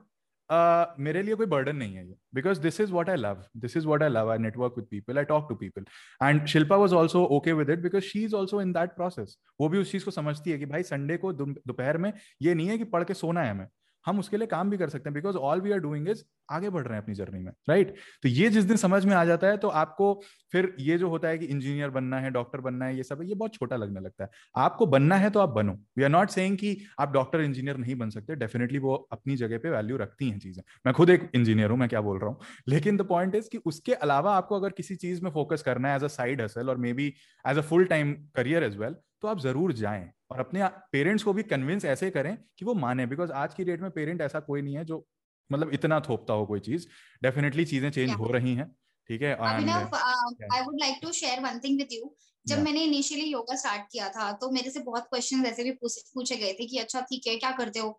मेरे 0.51 1.21
लिए 1.23 1.35
कोई 1.35 1.45
बर्डन 1.45 1.75
नहीं 1.75 1.95
है 1.95 2.07
ये 2.07 2.15
because 2.33 2.61
this 2.61 2.79
is 2.81 2.91
what 2.91 3.09
I 3.09 3.15
love 3.15 3.43
this 3.57 3.77
is 3.77 3.87
what 3.87 4.03
I 4.03 4.09
love 4.09 4.31
I 4.31 4.37
network 4.37 4.73
with 4.77 4.85
people 4.85 5.17
I 5.17 5.23
talk 5.23 5.49
to 5.49 5.55
people 5.55 5.85
and 6.23 6.45
Shilpa 6.45 6.75
was 6.75 6.93
also 6.93 7.23
okay 7.37 7.53
with 7.53 7.69
it 7.69 7.79
because 7.79 8.03
she 8.03 8.23
is 8.23 8.35
also 8.35 8.61
in 8.61 8.71
that 8.73 8.89
process 8.89 9.37
वो 9.61 9.69
भी 9.69 9.77
उस 9.77 9.91
चीज़ 9.91 10.05
को 10.05 10.11
समझती 10.11 10.51
है 10.51 10.57
कि 10.57 10.65
भाई 10.65 10.83
Sunday 10.83 11.17
को 11.17 11.33
दोपहर 11.33 11.97
में 11.97 12.13
ये 12.41 12.53
नहीं 12.53 12.67
है 12.67 12.77
कि 12.77 12.83
पढ़ 12.83 13.03
के 13.03 13.13
सोना 13.13 13.41
है 13.41 13.51
हमें। 13.51 13.67
हम 14.05 14.19
उसके 14.19 14.37
लिए 14.37 14.47
काम 14.47 14.69
भी 14.69 14.77
कर 14.77 14.89
सकते 14.89 15.09
हैं 15.09 15.13
because 15.13 15.37
all 15.37 15.61
we 15.61 15.71
are 15.71 15.79
doing 15.79 16.09
is 16.09 16.23
आगे 16.49 16.69
बढ़ 16.69 16.83
रहे 16.83 16.95
हैं 16.95 17.03
अपनी 17.03 17.15
जर्नी 17.15 17.39
में 17.39 17.51
राइट 17.69 17.95
तो 18.23 18.29
ये 18.29 18.49
जिस 18.49 18.63
दिन 18.63 18.77
समझ 18.77 19.03
में 19.05 19.13
आ 19.15 19.23
जाता 19.25 19.47
है 19.47 19.57
तो 19.57 19.67
आपको 19.77 20.13
फिर 20.53 20.73
ये 20.79 20.97
जो 20.97 21.09
होता 21.09 21.27
है 21.27 21.37
कि 21.37 21.45
इंजीनियर 21.45 21.89
बनना 21.89 22.19
है, 22.19 22.29
डॉक्टर 22.31 22.61
बनना 22.61 22.85
है, 22.85 22.95
ये 22.97 23.03
सब, 23.03 23.21
ये 23.23 23.35
बहुत 23.35 23.53
छोटा 23.53 23.75
लगने 23.75 23.99
लगता 23.99 24.23
है। 24.23 24.29
आपको 24.55 24.85
बनना 24.87 25.15
है 25.15 25.29
तो 25.29 25.39
आप 25.39 25.49
बनो। 25.49 25.73
वी 25.97 26.03
आर 26.03 26.09
नॉट 26.09 26.29
सेइंग 26.29 26.57
कि 26.57 26.77
आप 26.99 27.11
डॉक्टर, 27.13 27.41
इंजीनियर 27.41 27.77
नहीं 27.77 27.95
बन 27.95 28.09
सकते। 28.09 28.35
डेफिनेटली 28.35 28.79
वो 28.79 28.95
अपनी 29.11 29.35
जगह 29.35 29.57
पे 29.57 29.69
वैल्यू 29.69 29.97
रखती 29.97 30.29
हैं 30.29 30.39
चीज़ें। 30.39 30.63
मैं 30.85 30.93
खुद 30.93 31.09
एक 31.09 31.29
इंजीनियर 31.35 31.69
हूँ, 31.69 31.77
मैं 31.79 31.89
क्या 31.89 32.01
बोल 32.01 32.19
रहा 32.19 32.29
हूँ? 32.29 32.39
लेकिन 32.67 32.97
द 32.97 33.07
पॉइंट 33.07 33.35
इज़ 33.35 33.49
कि 33.51 33.57
उसके 33.65 33.93
अलावा 33.95 34.35
आपको 34.37 34.55
अगर 34.55 34.69
किसी 34.77 34.95
चीज़ 34.97 35.23
में 35.23 35.31
फोकस 35.31 35.61
करना 35.61 35.89
है 35.89 35.95
एज 35.95 36.03
अ 36.03 36.07
साइड 36.09 36.41
हसल 36.41 36.69
और 36.69 36.77
maybe 36.93 37.13
as 37.45 37.57
a 37.57 37.61
full 37.63 37.85
time 37.85 38.13
career 38.35 38.63
as 38.63 38.77
well 38.77 38.95
तो 39.21 39.27
आप 39.27 39.39
ज़रूर 39.39 39.73
जाएँ 39.73 40.09
और 40.31 40.39
अपने 40.39 40.67
पेरेंट्स 40.91 41.23
को 41.23 41.33
भी 41.33 41.43
कन्विंस 41.45 41.85
ऐसे 41.87 42.09
करें 42.11 42.35
कि 42.59 42.65
वो 42.65 42.73
माने। 42.75 43.05
बिकॉज़ 43.05 43.31
आज 43.33 43.53
की 43.53 43.63
डेट 43.63 43.81
में 43.81 43.89
पेरेंट 43.91 44.21
ऐसा 44.21 44.39
कोई 44.39 44.61
नहीं 44.61 44.75
है 44.77 44.85
जो 44.85 45.05
मतलब 45.51 45.73
इतना 45.73 45.99
थोपता 45.99 46.33
हो 46.33 46.45
कोई 46.45 46.59
चीज़। 46.59 46.87
डेफिनेटली 47.21 47.65
चीज़ें 47.65 47.89
चेंज 47.91 48.11
हो 48.11 48.31
रही 48.31 48.53
हैं 48.55 48.67
ठीक 49.09 49.21
है. 49.21 49.33
I 49.35 50.61
would 50.61 50.79
like 50.79 50.99
to 51.01 51.11
share 51.11 51.39
one 51.39 51.59
thing 51.59 51.77
with 51.77 51.93
you 51.93 52.15
जब 52.45 52.59
मैंने 52.59 52.83
इनिशियली 52.83 53.25
योगा 53.25 53.55
स्टार्ट 53.55 53.81
किया 53.91 54.09
था 54.09 54.31
तो 54.31 54.49
मेरे 54.51 54.69
से 54.71 54.79
बहुत 54.79 55.03
क्वेश्चंस 55.03 55.45
ऐसे 55.45 55.63
भी 55.63 55.71
पूछे 55.81 56.37
गए 56.37 56.53
थे 56.53 56.65
कि 56.65 56.77
अच्छा 56.77 57.01
ठीक 57.01 57.27
है 57.27 57.35
क्या 57.35 57.51
करते 57.51 57.79
हो? 57.79 57.89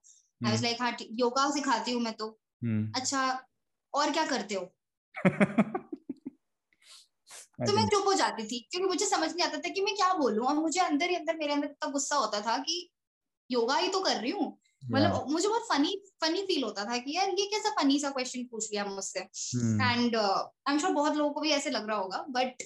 आई 0.41 0.51
वाज 0.51 0.63
लाइक 0.63 0.83
हाँ 0.83 0.97
योगा 1.19 1.51
सिखाती 1.51 1.93
हूँ 1.93 2.03
मैं 2.03 2.13
तो। 2.13 2.29
हम्म। 2.63 2.93
अच्छा 2.97 3.23
और 3.95 4.11
क्या 4.11 4.25
करते 4.27 4.55
हो? 4.55 4.75
तो 7.67 7.73
मैं 7.73 7.87
चुप 7.89 8.07
हो 8.07 8.13
जाती 8.15 8.45
थी 8.47 8.59
क्योंकि 8.71 8.89
मुझे 8.89 9.07
समझ 9.07 9.29
नहीं 9.31 9.47
आता 9.47 9.59
था 9.59 9.69
कि 9.69 9.81
मैं 9.81 9.95
क्या 9.97 10.13
बोलूँ। 10.15 10.47
और 10.47 10.55
मुझे 10.55 10.81
अंदर 10.81 11.11
ही 11.11 11.15
अंदर 11.17 11.37
मेरे 11.37 11.53
अंदर 11.53 11.67
इतना 11.67 11.91
गुस्सा 11.91 12.17
होता 12.17 12.41
था 12.41 12.57
कि 12.59 12.77
योगा 13.51 13.77
ही 13.77 13.89
तो 13.89 14.01
कर 14.01 14.17
रही 14.17 14.31
हूँ. 14.31 14.47
मतलब 14.85 15.31
मुझे 15.31 15.49
बहुत 15.49 15.67
फनी 15.73 16.03
फनी 16.21 16.43
फील 16.43 16.64
होता 16.64 16.85
था 16.85 16.97
कि 16.99 17.17
यार 17.17 17.29
ये 17.29 17.47
कैसा 17.47 17.71
फनी 17.71 17.99
सा 18.01 18.11
क्वेश्चन 18.11 18.45
पूछ 18.45 18.71
लिया 18.73 18.85
मुझसे 18.85 19.21
एंड 19.21 20.17
आई 20.17 20.73
एम 20.73 20.79
श्योर 20.79 20.93
बहुत 20.93 21.17
लोगों 21.17 21.31
को 21.31 21.41
भी 21.41 21.51
ऐसे 21.51 21.71
लग 21.71 21.88
रहा 21.88 21.99
होगा 21.99 22.25
बट 22.31 22.62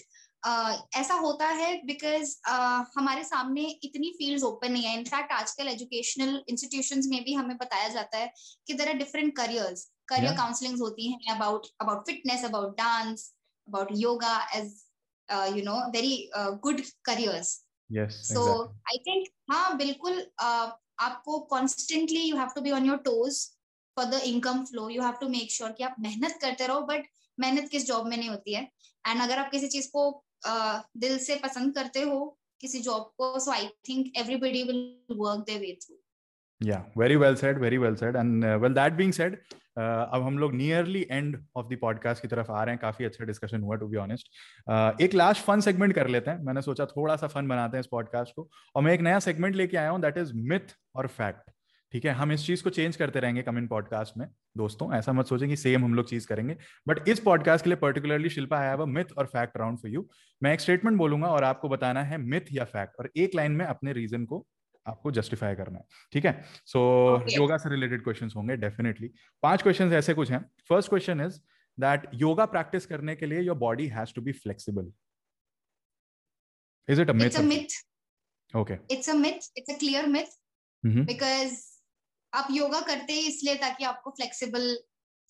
Uh, 0.46 0.77
ऐसा 0.96 1.14
होता 1.14 1.46
है 1.46 1.83
बिकॉज़ 1.87 2.31
uh, 2.51 2.85
हमारे 2.96 3.25
सामने 3.25 3.62
इतनी 3.85 4.11
फील्ड्स 4.11 4.44
ओपन 4.44 4.72
नहीं 4.72 4.85
है। 4.85 4.98
इनफैक्ट 4.98 5.33
आजकल 5.33 5.68
एजुकेशनल 5.68 6.42
इंस्टीट्यूशंस 6.48 7.07
में 7.07 7.25
भी 7.25 7.35
हमें 7.35 7.57
बताया 7.57 7.88
जाता 7.88 8.18
है 8.18 8.33
कि 8.66 8.75
there 8.75 8.88
are 8.88 8.94
different 8.94 9.37
careers 9.37 9.85
career 10.09 10.37
counselling 10.37 10.79
होती 10.79 11.11
हैं 11.12 11.35
about 11.35 11.66
about 11.81 12.07
fitness 12.07 12.44
about 12.44 12.77
dance 12.79 13.33
about 13.68 13.88
yoga 13.96 14.35
as 14.55 14.75
you 15.57 15.64
know 15.64 15.77
very 15.90 16.31
good 16.35 16.83
careers 17.05 17.55
so 18.33 18.62
I 18.64 18.98
think 18.98 19.29
हाँ 19.51 19.77
बिल्कुल 19.77 20.20
uh, 20.42 20.70
आपको 21.03 21.38
constantly 21.51 22.23
you 22.23 22.37
have 22.37 22.49
to 22.55 22.61
be 22.61 22.71
on 22.71 22.87
your 22.87 22.99
toes 23.07 23.41
for 23.97 24.05
the 24.05 24.21
income 24.25 24.65
flow 24.65 24.88
you 24.88 25.03
have 25.03 25.12
to 25.21 25.29
make 25.29 25.53
sure 25.53 25.73
कि 25.73 25.85
आप 25.85 25.97
मेहनत 26.01 26.38
करते 26.41 26.67
रहो 26.67 26.81
but 26.81 27.07
मेहनत 27.38 27.69
किस 27.69 27.87
जॉब 27.87 28.07
में 28.07 28.17
नहीं 28.17 28.29
होती 28.29 28.55
है? 28.55 28.62
एंड 29.05 29.23
अगर 29.23 29.38
आप 29.38 29.51
किसी 29.51 29.69
चीज़ 29.69 29.88
को 29.88 30.05
uh, 30.47 30.81
दिल 30.97 31.19
से 31.19 31.37
पसंद 31.37 31.75
करते 31.75 32.03
हो 32.03 32.38
किसी 32.61 32.81
जॉब 32.81 33.12
को 33.19 33.38
so 33.41 33.51
I 33.51 33.69
think 33.88 34.12
everybody 34.17 34.62
will 34.62 34.83
work 35.11 35.45
their 35.47 35.59
way 35.59 35.79
through 35.83 35.97
Yeah, 36.62 36.83
very 36.96 37.16
well 37.16 37.37
said, 37.37 37.59
very 37.59 37.79
well 37.79 37.96
said. 37.96 38.16
And 38.16 38.44
uh, 38.44 38.59
well, 38.62 38.75
that 38.75 38.96
being 38.96 39.12
said, 39.12 39.33
uh, 39.77 40.05
अब 40.14 40.22
हम 40.22 40.38
लोग 40.38 40.55
nearly 40.55 41.07
end 41.11 41.37
of 41.57 41.66
the 41.66 41.79
podcast 41.81 42.22
की 42.22 42.29
तरफ़ 42.29 42.51
आ 42.51 42.62
रहे 42.64 42.75
हैं। 42.75 42.81
काफ़ी 42.83 43.05
अच्छा 43.05 43.25
डिस्कशन 43.25 43.62
हुआ 43.62 43.77
टू 43.77 43.87
बी 43.88 43.96
ऑनेस्ट 43.96 44.29
एक 45.03 45.14
लास्ट 45.14 45.42
फन 45.44 45.61
सेगमेंट 45.61 45.94
कर 45.94 46.09
लेते 46.09 46.31
हैं। 46.31 46.44
मैंने 46.44 46.62
सोचा 46.62 46.85
थोड़ा 46.87 47.16
सा 47.16 47.27
फन 47.27 47.48
बनाते 47.48 47.77
हैं 47.77 47.81
इस 47.81 47.87
पॉडकास्ट 47.87 48.35
को। 48.37 48.48
और 48.77 48.83
मैं 48.83 48.92
एक 48.94 49.01
नया 49.01 49.18
सेगमेंट 49.18 49.57
लेके 49.57 49.77
आया 49.77 49.90
हूँ 49.90 50.01
दैट 50.01 50.18
इज़ 50.18 50.33
मिथ 50.35 50.77
और 50.94 51.07
फैक्ट 51.07 51.51
ठीक 51.92 52.05
है? 52.05 52.12
हम 52.12 52.33
इस 52.33 52.46
चीज़ 52.46 52.62
को 52.64 52.70
चेंज 52.70 52.96
करते 52.96 53.20
रहेंगे 53.20 53.42
कमिंग 53.42 53.68
पॉडकास्ट 53.68 54.16
में। 54.18 54.27
दोस्तों 54.57 54.92
ऐसा 54.94 55.12
मत 55.12 55.27
सोचें 55.27 55.48
कि 55.48 55.57
सेम 55.57 55.85
हम 55.85 55.94
लोग 55.94 56.09
चीज़ 56.09 56.27
करेंगे। 56.27 56.57
बट 56.88 57.09
इस 57.09 57.20
पॉडकास्ट 57.20 57.64
के 57.64 57.70
लिए 57.70 57.77
particularly 57.77 58.29
Shilpa 58.29 58.59
I 58.59 58.68
have 58.68 58.87
myth 58.87 59.12
और 59.18 59.27
फैक्ट 59.27 59.57
राउंड 59.57 59.79
फॉर 59.79 59.90
यू 59.90 60.07
मैं 60.42 60.53
एक 60.55 60.61
स्टेटमेंट 60.61 60.98
बोलूँगा 60.98 61.29
और 61.29 61.44
आपको 61.44 61.68
बताना 61.68 62.03
है 62.03 62.18
मिथ 62.18 62.53
या 62.53 62.64
फैक्ट 62.64 62.96
और 63.01 63.11
एक 63.16 63.35
लाइन 63.35 63.53
में 63.53 63.66
अपने 63.66 63.92
रीजन 63.92 64.25
को 64.25 64.46
आपको 64.87 65.11
जस्टिफाई 65.12 65.55
करना 65.55 65.79
है 65.79 65.85
ठीक 66.12 66.25
है? 66.27 66.33
So 66.66 66.81
Okay. 67.12 67.35
योगा 67.35 67.57
से 67.59 67.68
रिलेटेड 67.71 68.03
क्वेश्चंस 68.05 68.33
होंगे 68.37 68.57
डेफिनेटली 68.59 69.11
पाँच 69.42 69.62
क्वेश्चंस 69.62 69.92
ऐसे 69.95 70.14
कुछ 70.14 70.31
हैं. 70.31 70.40
First 70.68 70.88
question 70.90 71.21
is 71.21 71.38
that 71.79 72.09
yoga 72.16 72.47
practice 72.47 72.87
करने 72.87 73.16
के 73.16 73.27
लिए 73.27 73.40
your 73.40 73.57
body 73.59 73.87
has 73.88 74.14
to 74.14 74.23
be 74.23 74.33
flexible 74.35 74.92
is 76.88 77.01
it 77.01 77.11
a 77.11 77.12
myth 77.14 77.40
myth 77.42 77.77
okay 78.55 78.79
it's 78.90 79.11
a 79.11 79.14
myth 79.16 79.51
it's 79.59 79.75
a 79.75 79.79
clear 79.79 80.07
myth 80.09 80.38
because 80.85 81.61
आप 82.33 82.49
योगा 82.51 82.81
करते 82.83 83.12
ही 83.12 83.27
इसलिए 83.29 83.55
ताकि 83.59 83.85
आपको 83.85 84.11
फ्लेक्सिबल 84.11 84.77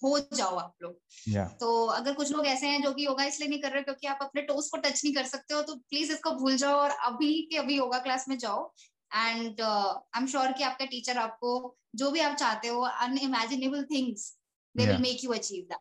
हो 0.02 0.18
जाओ 0.36 0.56
आप 0.56 0.74
लोग। 0.82 0.98
या 1.28 1.44
तो 1.60 1.68
अगर 1.88 2.12
कुछ 2.14 2.30
लोग 2.32 2.46
ऐसे 2.46 2.66
हैं 2.66 2.82
जो 2.82 2.92
कि 2.92 3.04
योगा 3.06 3.24
इसलिए 3.24 3.48
नहीं 3.48 3.60
कर 3.62 3.70
रहे 3.72 3.82
क्योंकि 3.82 4.06
आप 4.06 4.18
अपने 4.22 4.42
टोस 4.42 4.68
को 4.70 4.76
टच 4.78 5.00
नहीं 5.04 5.14
कर 5.14 5.24
सकते 5.26 5.54
हो 5.54 5.60
तो 5.62 5.74
प्लीज़ 5.74 6.12
इसको 6.12 6.30
भूल 6.36 6.56
जाओ 6.56 6.76
और 6.76 6.90
अभी 7.06 7.30
के 7.42 7.56
अभी 7.58 7.76
योगा 7.76 7.98
क्लास 7.98 8.28
में 8.28 8.36
जाओ। 8.38 8.72
एंड 9.14 9.60
आई 9.60 10.20
एम 10.20 10.26
श्योर 10.26 10.52
कि 10.52 10.64
आपका 10.64 10.84
टीचर 10.86 11.18
आपको 11.18 11.76
जो 11.96 12.10
भी 12.10 12.20
आप 12.20 12.36
चाहते 12.36 12.68
हो 12.68 12.80
unimaginable 12.80 13.84
things 13.84 14.28
they 14.74 14.86
will 14.86 14.98
make 15.02 15.24
you 15.24 15.32
achieve 15.32 15.64
that 15.64 15.80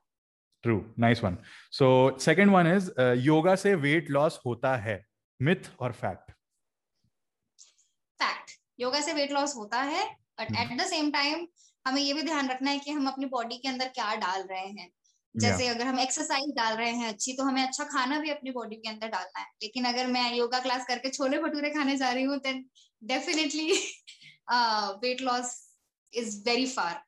true 0.64 0.80
nice 1.00 1.24
one 1.24 1.38
so 1.74 1.88
second 2.20 2.52
one 2.52 2.68
is 2.68 2.92
yoga 3.20 3.56
से 3.56 3.76
वेट 3.78 4.10
लॉस 4.12 4.40
होता 4.46 4.76
है. 4.78 5.04
मिथ 5.40 5.70
और 5.80 5.92
फैक्ट 5.94 6.32
फैक्ट 8.20 8.52
योगा 8.80 9.02
से 9.02 9.14
वेट 9.14 9.32
लॉस 9.32 9.56
होता 9.56 9.82
है 9.84 10.04
but. 10.40 10.56
At 10.58 10.78
the 10.80 10.86
same 10.88 11.12
time 11.12 11.48
हमें 11.86 12.02
ये 12.02 12.14
भी 12.14 12.24
ध्यान 12.24 12.50
रखना 12.50 12.72
है 12.72 12.80
कि 12.80 12.92
हम 12.92 13.08
अपनी 13.08 13.26
बॉडी 13.28 13.58
के 13.58 13.68
अंदर 13.70 13.88
क्या 13.90 14.14
डाल 14.16 14.42
रहे 14.42 14.68
हैं। 14.68 14.90
जैसे 15.36 15.64
yeah. 15.64 15.76
अगर 15.76 15.88
हम 15.88 16.00
एक्सरसाइज 16.00 16.54
डाल 16.56 16.76
रहे 16.78 16.92
हैं 16.92 17.08
अच्छी 17.08 17.34
तो 17.34 17.44
हमें 17.44 17.62
अच्छा 17.64 17.84
खाना 17.84 18.20
भी 18.20 18.30
अपनी 18.30 18.52
बॉडी 18.52 18.76
के 18.76 18.90
अंदर 18.90 19.08
डालना 19.08 19.40
है। 19.40 19.46
लेकिन 19.64 19.86
अगर 19.86 20.08
मैं 20.08 20.34
योगा 20.36 20.60
क्लास 20.60 20.86
करके 20.88 21.10
छोले 21.10 21.38
भटूरे 21.40 21.70
खाने 21.70 21.96
जा 21.98 22.12
रही 22.12 22.24
हूँ 22.24 22.38
then 22.40 22.64
definitely 23.04 23.72
weight 25.04 25.22
loss 25.22 25.56
is 26.14 26.38
very 26.50 26.66
far 26.66 27.02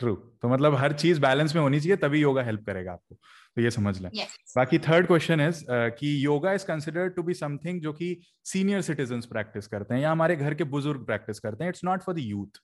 true 0.00 0.14
तो 0.42 0.48
मतलब 0.48 0.74
हर 0.74 0.92
चीज़ 0.98 1.20
बैलेंस 1.20 1.54
में 1.54 1.60
होनी 1.62 1.80
चाहिए 1.80 1.96
तभी 1.96 2.20
योगा 2.20 2.42
हेल्प 2.42 2.64
करेगा 2.66 2.92
आपको। 2.92 3.14
तो 3.14 3.62
ये 3.62 3.70
समझ 3.70 4.00
लें। 4.02 4.10
यस 4.14 4.52
बाकी 4.56 4.78
थर्ड 4.86 5.06
क्वेश्चन 5.06 5.40
इज़ 5.40 5.64
कि 5.98 6.14
yoga 6.24 6.52
is 6.52 6.64
considered 6.66 7.14
to 7.16 7.22
be 7.22 7.34
something 7.34 7.80
जो 7.82 7.92
कि 7.92 8.16
सीनियर 8.52 8.82
सिटीजन 8.82 9.20
प्रैक्टिस 9.32 9.66
करते 9.66 9.94
हैं 9.94 10.00
या 10.02 10.12
हमारे 10.12 10.36
घर 10.36 10.54
के 10.54 10.64
बुज़ुर्ग 10.76 11.04
प्रैक्टिस 11.06 11.38
करते 11.40 11.64
हैं। 11.64 11.68
It's 11.70 11.84
not 11.84 12.02
for 12.02 12.14
the 12.14 12.18
youth 12.18 12.60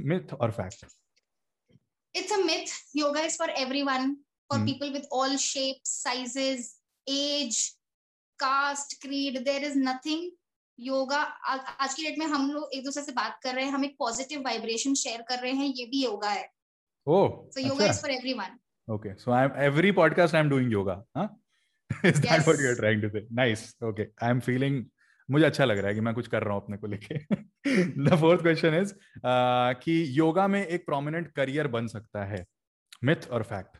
myth 0.00 0.32
और 0.40 0.50
fact 0.60 0.86
it's 2.14 2.32
a 2.34 2.38
myth. 2.44 2.70
Yoga 2.98 3.22
is 3.28 3.34
for 3.40 3.46
everyone. 3.58 4.06
For 4.50 4.56
Hmm. 4.58 4.68
people 4.68 4.90
with 4.92 5.04
all 5.16 5.32
shapes 5.42 5.90
sizes 6.04 6.62
age 7.06 7.58
caste 8.38 8.94
creed 9.02 9.34
there 9.48 9.64
is 9.68 9.74
yoga 10.78 11.16
आज 11.16 11.94
की 11.94 12.02
डेट 12.02 12.18
में 12.18 12.26
हम 12.26 12.50
लोग 12.52 12.70
एक 12.74 12.84
दूसरे 12.84 13.02
से 13.02 13.12
बात 13.12 13.38
कर 13.42 13.54
रहे 13.54 13.64
हैं 13.64 13.72
हम 13.72 13.84
एक 13.84 13.96
पॉजिटिव 13.98 14.42
वाइब्रेशन 14.44 14.94
शेयर 14.94 15.22
कर 15.28 15.42
रहे 15.42 15.52
हैं 15.52 15.66
ये 15.66 15.86
भी 15.86 16.04
योगा 16.04 16.30
है 16.30 16.48
ओह 17.06 17.28
so 17.54 17.66
yoga 17.66 17.90
is 17.90 18.00
for 18.04 18.10
everyone 18.14 18.56
Okay, 18.88 19.10
so 19.18 19.32
I'm 19.32 19.52
every 19.56 19.92
podcast 19.92 20.34
I'm 20.34 20.48
doing 20.48 20.70
yoga. 20.70 21.02
Huh? 21.14 21.28
Is 22.02 22.20
yes. 22.20 22.20
that 22.20 22.46
what 22.46 22.58
you're 22.58 22.76
trying 22.76 23.02
to 23.02 23.10
say? 23.10 23.24
Nice. 23.30 23.74
Okay, 23.82 24.06
I'm 24.20 24.40
feeling 24.40 24.78
मुझे 25.28 25.44
अच्छा 25.46 25.64
लग 25.64 25.78
रहा 25.78 25.88
है 25.88 25.94
कि 25.94 26.00
मैं 26.00 26.14
कुछ 26.14 26.28
कर 26.28 26.42
रहा 26.42 26.54
हूँ 26.54 26.62
अपने 26.62 26.76
को 26.76 26.86
लेके 26.86 27.18
द 28.04 28.18
फोर्थ 28.20 28.42
क्वेश्चन 28.42 28.74
इज़ 28.74 28.92
कि 29.82 29.96
योगा 30.18 30.46
में 30.48 30.64
एक 30.66 30.86
प्रोमिनेंट 30.86 31.30
करियर 31.36 31.66
बन 31.74 31.86
सकता 31.86 32.24
है 32.24 32.44
मिथ 33.04 33.28
और 33.30 33.42
fact 33.50 33.76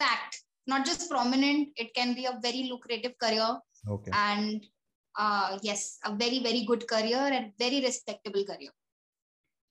fact 0.00 0.44
not 0.66 0.88
just 0.88 1.04
prominent 1.10 1.78
it 1.82 1.92
can 1.98 2.10
be 2.16 2.24
a 2.30 2.32
very 2.40 2.64
lucrative 2.70 3.12
career 3.22 3.52
okay 3.94 4.12
and 4.22 4.66
uh, 5.17 5.57
yes 5.61 5.99
a 6.05 6.13
very 6.15 6.39
very 6.43 6.65
good 6.65 6.87
career 6.87 7.25
and 7.37 7.51
very 7.59 7.81
respectable 7.81 8.45
career 8.51 8.71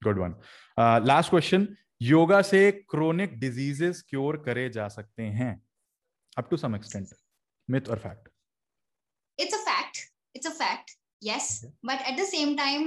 good 0.02 0.18
one 0.18 0.34
uh, 0.78 1.00
last 1.12 1.30
question 1.30 1.68
yoga 2.02 2.40
से 2.42 2.60
chronic 2.90 3.38
diseases 3.40 4.02
cure 4.08 4.36
करे 4.46 4.68
जा 4.76 4.86
सकते 4.88 5.22
हैं 5.40 5.50
up 6.38 6.48
to 6.50 6.56
some 6.56 6.74
extent 6.76 7.08
myth 7.70 7.88
और 7.90 7.98
fact 8.06 8.28
it's 9.42 9.54
a 9.56 9.60
fact 9.66 10.00
it's 10.38 10.48
a 10.48 10.52
fact 10.56 10.90
yes 11.26 11.46
okay. 11.64 11.70
but 11.90 12.02
at 12.10 12.16
the 12.16 12.26
same 12.30 12.50
time 12.56 12.82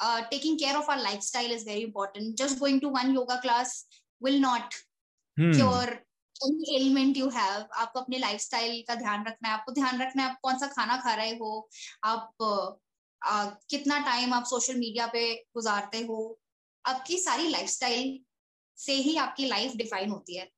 uh, 0.00 0.20
taking 0.32 0.58
care 0.58 0.76
of 0.80 0.90
our 0.92 1.02
lifestyle 1.06 1.54
is 1.56 1.64
very 1.70 1.82
important 1.86 2.38
just 2.42 2.60
going 2.60 2.78
to 2.84 2.92
one 2.98 3.14
yoga 3.14 3.38
class 3.46 3.72
will 4.26 4.38
not 4.44 4.76
hmm. 5.36 5.50
cure 5.52 5.96
any 6.41 6.77
ailment 6.77 7.17
you 7.17 7.29
have. 7.29 7.67
आपको 7.75 7.99
अपने 7.99 8.17
lifestyle 8.17 8.81
का 8.87 8.95
ध्यान 8.95 9.25
रखना 9.27 9.47
है। 9.47 9.53
आपको 9.53 9.71
ध्यान 9.71 10.01
रखना 10.01 10.23
है 10.23 10.29
आप 10.29 10.39
कौन 10.41 10.57
सा 10.57 10.67
खाना 10.67 10.97
खा 10.97 11.13
रहे 11.13 11.35
हो। 11.35 11.69
आप 12.03 12.31
uh, 13.21 13.49
कितना 13.69 13.99
टाइम 13.99 14.33
आप 14.33 14.43
सोशल 14.45 14.75
मीडिया 14.75 15.07
पे 15.07 15.33
गुजारते 15.55 15.99
हो। 15.99 16.17
आपकी 16.85 17.17
सारी 17.17 17.47
लाइफस्टाइल 17.47 18.19
से 18.77 18.93
ही 18.93 19.15
आपकी 19.17 19.47
लाइफ 19.47 19.75
डिफाइन 19.75 20.09
होती 20.09 20.37
है। 20.37 20.49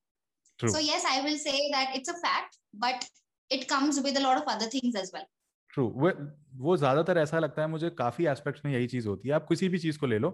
So 0.60 0.80
yes 0.80 1.06
I 1.06 1.22
will 1.22 1.38
say 1.38 1.52
that 1.52 1.96
it's 1.96 2.10
a 2.10 2.13
fact 2.13 2.56
but 2.76 3.04
it 3.52 3.63
comes 3.70 4.00
with 4.00 4.18
a 4.18 4.22
lot 4.22 4.38
of 4.38 4.50
other 4.50 4.70
things 4.74 4.96
as 4.96 5.12
well 5.16 5.24
true 5.74 5.88
वो 5.96 6.12
वो 6.56 6.78
ज़्यादातर 6.78 7.18
ऐसा 7.18 7.40
लगता 7.40 7.62
है 7.62 7.68
मुझे 7.68 7.90
काफ़ी 7.90 8.26
एस्पेक्ट्स 8.26 8.66
में 8.66 8.72
यही 8.74 8.88
चीज़ 8.88 9.08
होती 9.08 9.30
है। 9.30 9.36
आप 9.36 9.46
किसी 9.50 9.70
भी 9.70 9.80
चीज़ 9.80 9.98
को 10.00 10.08
ले 10.08 10.20
लो 10.20 10.30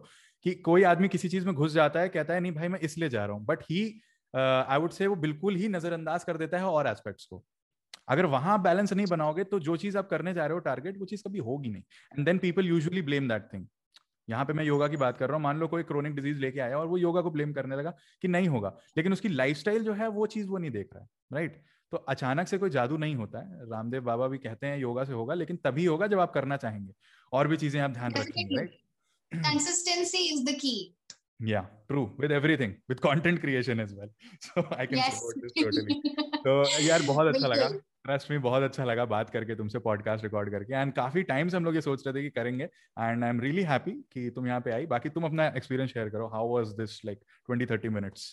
कि 0.45 0.53
कोई 0.67 0.83
आदमी 0.83 1.07
किसी 1.07 1.29
चीज़ 1.29 1.45
में 1.45 1.53
घुस 1.55 1.71
जाता 1.71 1.99
है 1.99 2.09
कहता 2.09 2.33
है 2.33 2.39
नहीं 2.39 2.51
भाई 2.51 2.67
मैं 2.67 2.79
इसलिए 2.79 3.09
जा 3.09 3.25
रहा 3.25 3.35
हूँ। 3.35 3.45
बट 3.45 3.63
ही 3.63 3.83
आई 4.33 4.79
वुड 4.79 4.91
से 4.91 5.07
वो 5.07 5.15
बिल्कुल 5.17 5.55
ही 5.55 5.67
नजरअंदाज 5.69 6.23
कर 6.23 6.37
देता 6.37 6.57
है 6.57 6.65
और 6.65 6.87
एस्पेक्ट्स 6.87 7.25
को। 7.25 7.43
अगर 8.09 8.25
वहाँ 8.27 8.61
बैलेंस 8.61 8.93
नहीं 8.93 9.05
बनाओगे 9.07 9.43
तो 9.43 9.59
जो 9.59 9.75
चीज़ 9.77 9.97
आप 9.97 10.09
करने 10.09 10.33
जा 10.33 10.45
रहे 10.45 10.53
हो 10.53 10.59
टारगेट 10.61 10.97
वो 10.99 11.05
चीज़ 11.05 11.23
कभी 11.23 11.39
होगी 11.41 11.69
नहीं। 11.69 11.83
And 12.11 12.25
then 12.25 12.37
people 12.37 12.65
usually 12.65 13.01
blame 13.01 13.27
that 13.29 13.47
thing 13.53 13.65
यहाँ 14.27 14.45
पे 14.45 14.53
मैं 14.53 14.63
योगा 14.65 14.87
की 14.87 14.97
बात 14.97 15.17
कर 15.17 15.27
रहा 15.27 15.35
हूँ 15.35 15.43
मान 15.43 15.59
लो 15.59 15.67
कोई 15.67 15.83
क्रोनिक 15.83 16.15
डिज़ीज़ 16.15 16.39
लेके 16.39 16.59
आया 16.59 16.77
और 16.77 16.87
वो 16.87 16.97
योगा 16.97 17.21
को 17.21 17.31
ब्लेम 17.31 17.53
करने 17.53 17.75
लगा 17.75 17.93
कि 18.23 18.27
नहीं 18.27 18.47
होगा। 18.47 18.75
लेकिन 18.97 19.13
उसकी 19.13 19.29
लाइफस्टाइल 19.29 19.83
जो 19.83 19.93
है 19.93 20.07
वो 20.09 20.25
चीज़ 20.27 20.47
वो 20.47 20.57
नहीं 20.57 20.71
देख 20.71 20.89
रहा 20.93 21.03
है 21.03 21.09
राइट 21.33 21.61
तो 21.91 21.97
अचानक 22.09 22.47
से 22.47 22.57
कोई 22.57 22.69
जादू 22.69 22.97
नहीं 22.97 23.15
होता 23.15 23.39
है। 23.39 23.69
रामदेव 23.71 24.03
बाबा 24.03 24.27
भी 24.27 24.37
कहते 24.37 24.67
हैं 24.67 24.77
योगा 24.77 25.03
से 25.03 25.13
होगा 25.13 25.33
लेकिन 25.33 25.57
तभी 25.63 25.85
होगा 25.85 26.07
जब 26.07 26.19
आप 26.19 26.33
करना 26.33 26.57
चाहेंगे। 26.57 26.93
और 27.33 27.47
भी 27.47 27.57
चीज़ें 27.57 27.79
आप 27.81 27.91
ध्यान 27.91 28.13
रखेंगे 28.13 28.55
right 28.55 28.79
consistency 29.31 30.19
is 30.31 30.41
the 30.47 30.53
key. 30.57 30.79
Yeah 31.51 31.65
true 31.89 32.03
with 32.17 32.31
everything 32.31 32.75
with 32.87 33.01
content 33.01 33.39
creation 33.41 33.79
as 33.79 33.93
well 33.95 34.11
so 34.39 34.65
i 34.77 34.85
can 34.85 34.97
yes. 34.97 35.15
support 35.15 35.41
this 35.41 35.53
totally 35.63 35.97
तो 36.45 36.53
यार 36.83 37.01
बहुत 37.07 37.27
अच्छा 37.27 37.47
लगा 37.47 37.67
ट्रस्ट 38.05 38.31
में 38.31 38.41
बहुत 38.41 38.63
अच्छा 38.63 38.83
लगा 38.83 39.05
बात 39.11 39.29
करके 39.29 39.55
तुमसे 39.55 39.79
पॉडकास्ट 39.79 40.23
रिकॉर्ड 40.23 40.49
करके 40.51 40.73
एंड 40.75 40.93
काफ़ी 40.93 41.23
टाइम 41.23 41.49
से 41.49 41.57
हम 41.57 41.65
लोग 41.65 41.75
ये 41.75 41.81
सोच 41.81 42.07
रहे 42.07 42.13
थे 42.15 42.23
कि 42.23 42.29
करेंगे 42.29 42.63
and 42.63 43.23
I 43.23 43.29
am 43.29 43.39
really 43.41 43.63
happy 43.69 43.91
कि 44.13 44.29
तुम 44.35 44.47
यहाँ 44.47 44.61
पे 44.61 44.71
आई 44.71 44.85
बाकी 44.93 45.09
तुम 45.17 45.25
अपना 45.25 45.47
एक्सपीरियंस 45.57 45.93
शेयर 45.93 46.09
करो 46.15 46.27
how 46.33 46.49
was 46.53 46.73
this 46.79 46.99
like 47.05 47.19
20 47.51 47.71
30 47.71 47.93
minutes 47.99 48.25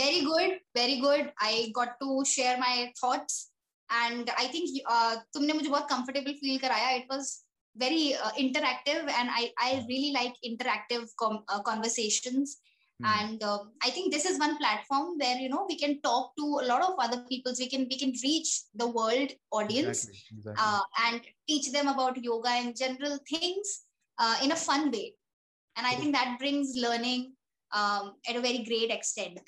very 0.00 0.20
good 0.26 0.52
very 0.76 0.94
good 1.00 1.26
i 1.46 1.54
got 1.78 1.90
to 2.02 2.14
share 2.28 2.52
my 2.60 2.74
thoughts 3.00 3.34
and 3.88 4.30
i 4.42 4.46
think 4.52 4.78
uh, 4.94 5.16
तुमने 5.34 5.52
मुझे 5.52 5.68
बहुत 5.68 5.88
comfortable 5.90 6.38
feel 6.44 6.60
कराया 6.62 6.94
it 7.00 7.10
was 7.14 7.32
very 7.76 8.14
uh, 8.14 8.30
interactive 8.38 9.08
and 9.18 9.28
i 9.30 9.50
i 9.58 9.84
really 9.88 10.12
like 10.12 10.34
interactive 10.44 11.08
com- 11.18 11.44
uh, 11.48 11.62
conversations 11.62 12.58
Mm. 13.02 13.06
and 13.18 13.42
uh, 13.42 13.58
i 13.82 13.90
think 13.90 14.12
this 14.12 14.24
is 14.24 14.38
one 14.38 14.56
platform 14.58 15.18
where 15.18 15.36
you 15.36 15.48
know 15.48 15.64
we 15.68 15.76
can 15.76 16.00
talk 16.02 16.36
to 16.36 16.44
a 16.62 16.66
lot 16.70 16.82
of 16.82 16.94
other 16.98 17.24
peoples 17.30 17.58
we 17.58 17.68
can 17.68 17.86
we 17.90 17.98
can 17.98 18.12
reach 18.22 18.62
the 18.74 18.86
world 18.86 19.30
audience 19.50 20.04
exactly. 20.08 20.38
Exactly. 20.38 20.64
Uh, 20.64 20.82
and 21.06 21.20
teach 21.48 21.72
them 21.72 21.88
about 21.88 22.22
yoga 22.22 22.50
and 22.50 22.76
general 22.76 23.18
things 23.28 23.86
uh, 24.18 24.36
in 24.44 24.52
a 24.52 24.56
fun 24.56 24.90
way 24.92 25.14
and 25.76 25.86
i 25.86 25.94
think 25.94 26.14
that 26.14 26.38
brings 26.38 26.76
learning 26.76 27.32
um, 27.72 28.14
at 28.28 28.36
a 28.36 28.40
very 28.40 28.62
great 28.70 28.90
extent 28.90 29.40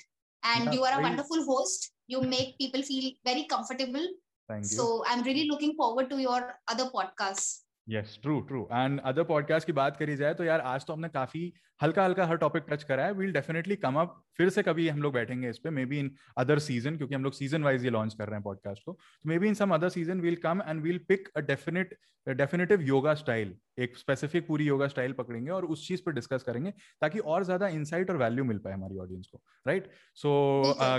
and 0.43 0.65
yeah, 0.65 0.71
you 0.73 0.83
are 0.83 0.99
a 0.99 1.01
wonderful 1.01 1.43
host 1.45 1.91
you 2.07 2.21
make 2.21 2.57
people 2.57 2.81
feel 2.81 3.11
very 3.23 3.45
comfortable 3.45 4.05
Thank 4.49 4.63
you. 4.63 4.77
so 4.77 5.03
i'm 5.07 5.23
really 5.23 5.47
looking 5.47 5.75
forward 5.75 6.09
to 6.09 6.17
your 6.17 6.41
other 6.67 6.89
podcasts 6.97 7.61
yes 7.87 8.17
true 8.23 8.39
true 8.41 8.61
and 8.73 8.99
other 8.99 9.23
podcast 9.23 9.67
की 9.67 9.73
बात 9.73 9.97
करी 9.97 10.15
जाए 10.15 10.33
तो 10.33 10.43
यार 10.43 10.61
आज 10.61 10.85
तो 10.85 10.93
हमने 10.93 11.09
काफ़ी 11.09 11.51
हल्का 11.81 12.03
हल्का 12.05 12.25
हर 12.25 12.37
टॉपिक 12.37 12.63
टच 12.69 12.83
करा 12.83 13.05
है। 13.05 13.13
वील 13.13 13.31
डेफिनेटली 13.33 13.75
कम 13.75 13.95
अप 13.95 14.21
फिर 14.37 14.49
से 14.49 14.63
कभी 14.63 14.87
हम 14.89 15.01
लोग 15.01 15.13
बैठेंगे 15.13 15.49
इस 15.49 15.57
पे 15.57 15.69
may 15.69 15.85
be 15.85 15.99
in 15.99 16.11
other 16.37 16.59
season 16.59 16.97
क्योंकि 16.97 17.15
हम 17.15 17.23
लोग 17.23 17.33
सीज़न 17.33 17.63
वाइज 17.63 17.85
ये 17.85 17.89
लॉन्च 17.89 18.13
कर 18.13 18.27
रहे 18.27 18.35
हैं 18.35 18.43
पॉडकास्ट 18.43 18.83
को। 18.85 18.91
तो 18.91 19.29
maybe 19.39 19.47
in 19.47 19.53
some 19.53 19.73
other 19.73 19.89
season 19.89 20.21
we'll 20.21 20.35
come 20.43 20.61
and 20.67 20.81
we'll 20.81 20.97
pick 21.07 21.29
a 21.37 21.41
definite 21.41 21.97
definitive 22.27 22.81
yoga 22.81 23.13
style 23.13 23.55
एक 23.79 23.97
स्पेसिफिक 23.97 24.47
पूरी 24.47 24.65
योगा 24.65 24.87
स्टाइल 24.87 25.13
पकड़ेंगे 25.13 25.51
और 25.51 25.65
उस 25.65 25.87
चीज़ 25.87 26.01
पर 26.05 26.11
डिस्कस 26.11 26.43
करेंगे 26.43 26.71
ताकि 27.01 27.19
और 27.19 27.43
ज़्यादा 27.43 27.67
इंसाइट 27.69 28.09
और 28.09 28.17
वैल्यू 28.17 28.43
मिल 28.43 28.57
पाए 28.57 28.73
हमारी 28.73 28.97
ऑडियंस 28.97 29.27
को 29.27 29.41
right 29.67 29.91
so 30.15 30.31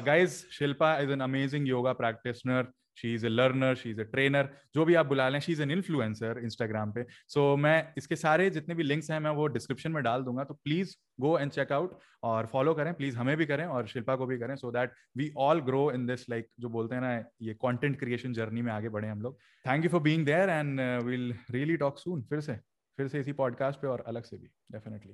guys 0.07 0.43
Shilpa 0.53 0.97
is 0.99 1.11
an 1.11 1.21
amazing 1.21 1.69
yoga 1.69 1.93
practitioner 1.95 2.73
she 2.97 3.15
is 3.15 3.27
a 3.27 3.29
learner 3.29 3.75
she 3.75 3.91
is 3.91 4.01
a 4.01 4.05
trainer 4.05 4.49
जो 4.75 4.85
भी 4.85 4.95
आप 4.95 5.07
बुला 5.07 5.29
लें 5.29 5.39
she 5.41 5.53
is 5.53 5.63
an 5.63 5.71
influencer 5.71 6.41
Instagram 6.43 6.93
पे। 6.93 7.05
सो 7.29 7.55
so, 7.55 7.63
मैं 7.63 7.93
इसके 7.99 8.17
सारे 8.17 8.51
जितने 8.51 8.75
भी 8.75 8.83
लिंक्स 8.83 9.11
हैं 9.11 9.21
मैं 9.21 9.31
वो 9.31 9.47
डिस्क्रिप्शन 9.47 9.93
में 9.93 10.03
डाल 10.03 10.23
दूँगा 10.23 10.45
तो 10.45 10.55
please 10.55 10.97
go 11.21 11.39
and 11.39 11.51
check 11.51 11.73
out 11.73 11.99
और 12.23 12.47
फॉलो 12.47 12.75
करें 12.75 12.93
प्लीज़ 12.95 13.17
हमें 13.17 13.37
भी 13.37 13.47
करें 13.47 13.65
और 13.67 13.87
शिल्पा 13.87 14.17
को 14.17 14.27
भी 14.27 14.39
करें 14.39 14.57
so 14.57 14.71
that 14.71 14.93
we 15.17 15.31
all 15.39 15.61
grow 15.61 15.91
in 15.93 16.07
this 16.07 16.29
like 16.31 16.49
जो 16.61 16.69
बोलते 16.69 16.95
हैं 16.95 17.03
ना 17.03 17.25
ये 17.43 17.55
कॉन्टेंट 17.55 17.99
क्रिएशन 17.99 18.33
जर्नी 18.33 18.63
में 18.63 18.73
आगे 18.73 18.89
बढ़े 18.89 19.09
हम 19.09 19.23
लोग। 19.23 19.39
Thank 19.65 19.85
you 19.85 19.91
for 19.91 20.01
being 20.01 20.27
there 20.27 20.49
and 20.49 20.81
we'll 21.05 21.35
really 21.51 21.77
talk 21.77 21.99
soon 21.99 22.23
फिर 22.23 22.41
से 22.41 22.57
फिर 22.99 23.09
से 23.09 23.21
इसी 23.21 23.33
पॉडकास्ट 23.33 23.81
पे 23.81 23.87
और 23.87 24.05
अलग 24.07 24.25
से 24.25 24.37
भी 24.37 24.47
definitely 24.73 25.13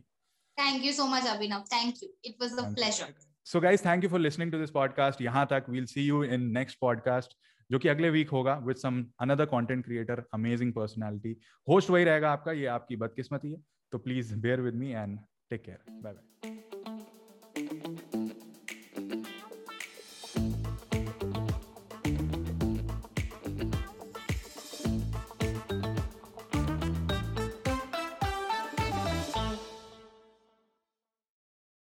thank 0.59 0.85
you 0.85 0.93
so 0.93 1.07
much 1.07 1.27
Abhinav 1.27 1.65
thank 1.73 2.03
you 2.03 2.09
it 2.25 2.37
was 2.41 2.59
a 2.59 2.69
pleasure 2.75 3.15
so 3.45 3.61
guys 3.61 3.85
thank 3.87 4.05
you 4.05 4.11
for 4.11 4.21
listening 4.21 4.53
to 4.53 4.59
this 4.59 4.71
podcast 4.71 5.23
यहाँ 5.23 5.47
तक 5.51 5.65
we'll 5.69 5.87
see 5.87 6.07
you 6.07 6.23
in 6.25 6.51
next 6.53 6.79
podcast 6.81 7.37
जो 7.73 7.79
कि 7.79 7.89
अगले 7.89 8.11
वीक 8.11 8.31
होगा 8.31 8.55
with 8.67 8.77
some 8.77 9.05
another 9.21 9.45
content 9.47 9.85
creator 9.85 10.25
amazing 10.35 10.73
personality 10.73 11.37
host 11.69 11.91
वही 11.91 12.05
रहेगा 12.05 12.33
आपका, 12.33 12.53
ये 12.53 12.67
आपकी 12.69 12.97
बदकिस्मती 12.97 13.53
है। 13.53 13.63
तो 13.93 13.99
please 13.99 14.35
bear 14.37 14.61
with 14.61 14.75
me 14.75 14.93
and 14.93 15.19
take 15.51 15.63
care 15.63 15.79
bye 15.93 16.13
bye 16.13 16.52